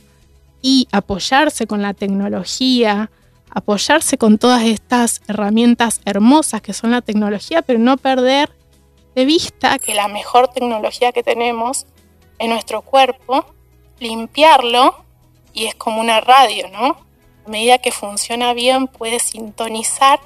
[0.61, 3.11] y apoyarse con la tecnología,
[3.49, 8.49] apoyarse con todas estas herramientas hermosas que son la tecnología, pero no perder
[9.15, 11.85] de vista que la mejor tecnología que tenemos
[12.39, 13.45] es nuestro cuerpo
[13.99, 15.03] limpiarlo
[15.53, 16.97] y es como una radio, ¿no?
[17.45, 20.19] A medida que funciona bien puede sintonizar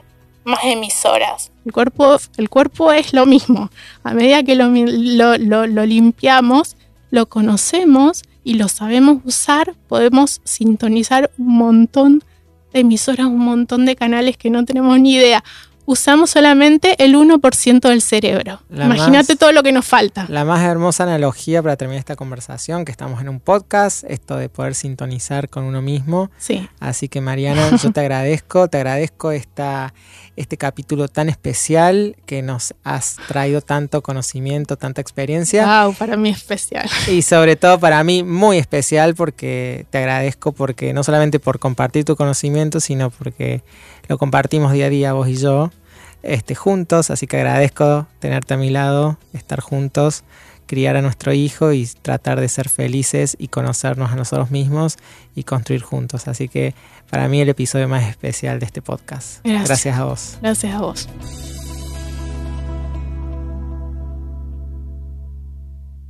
[0.48, 1.52] más emisoras.
[1.66, 3.70] El cuerpo, el cuerpo es lo mismo.
[4.04, 4.68] A medida que lo,
[5.38, 6.78] lo, limpiamos,
[7.12, 12.24] lo conocemos y lo sabemos usar, podemos sintonizar un montón
[12.74, 15.44] de emisoras, un montón de canales que no tenemos ni idea
[15.88, 18.62] usamos solamente el 1% del cerebro.
[18.70, 20.26] Imagínate todo lo que nos falta.
[20.28, 24.50] La más hermosa analogía para terminar esta conversación, que estamos en un podcast, esto de
[24.50, 26.30] poder sintonizar con uno mismo.
[26.38, 26.68] Sí.
[26.82, 29.94] Así que Mariana, yo te agradezco, te agradezco esta,
[30.38, 35.84] este capítulo tan especial que nos has traído tanto conocimiento, tanta experiencia.
[35.84, 36.90] Wow, para mí especial.
[37.08, 42.06] Y sobre todo para mí muy especial porque te agradezco porque no solamente por compartir
[42.06, 43.64] tu conocimiento, sino porque
[44.08, 45.72] lo compartimos día a día vos y yo
[46.24, 50.24] este, juntos, así que agradezco tenerte a mi lado, estar juntos,
[50.68, 54.98] criar a nuestro hijo y tratar de ser felices y conocernos a nosotros mismos
[55.36, 56.28] y construir juntos.
[56.28, 56.76] Así que
[57.10, 59.40] para mí el episodio más especial de este podcast.
[59.44, 60.38] Gracias, Gracias a vos.
[60.42, 61.10] Gracias a vos.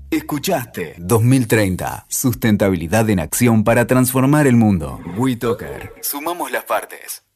[0.10, 5.00] Escuchaste 2030, sustentabilidad en acción para transformar el mundo.
[5.18, 7.27] WeToker, sumamos las partes.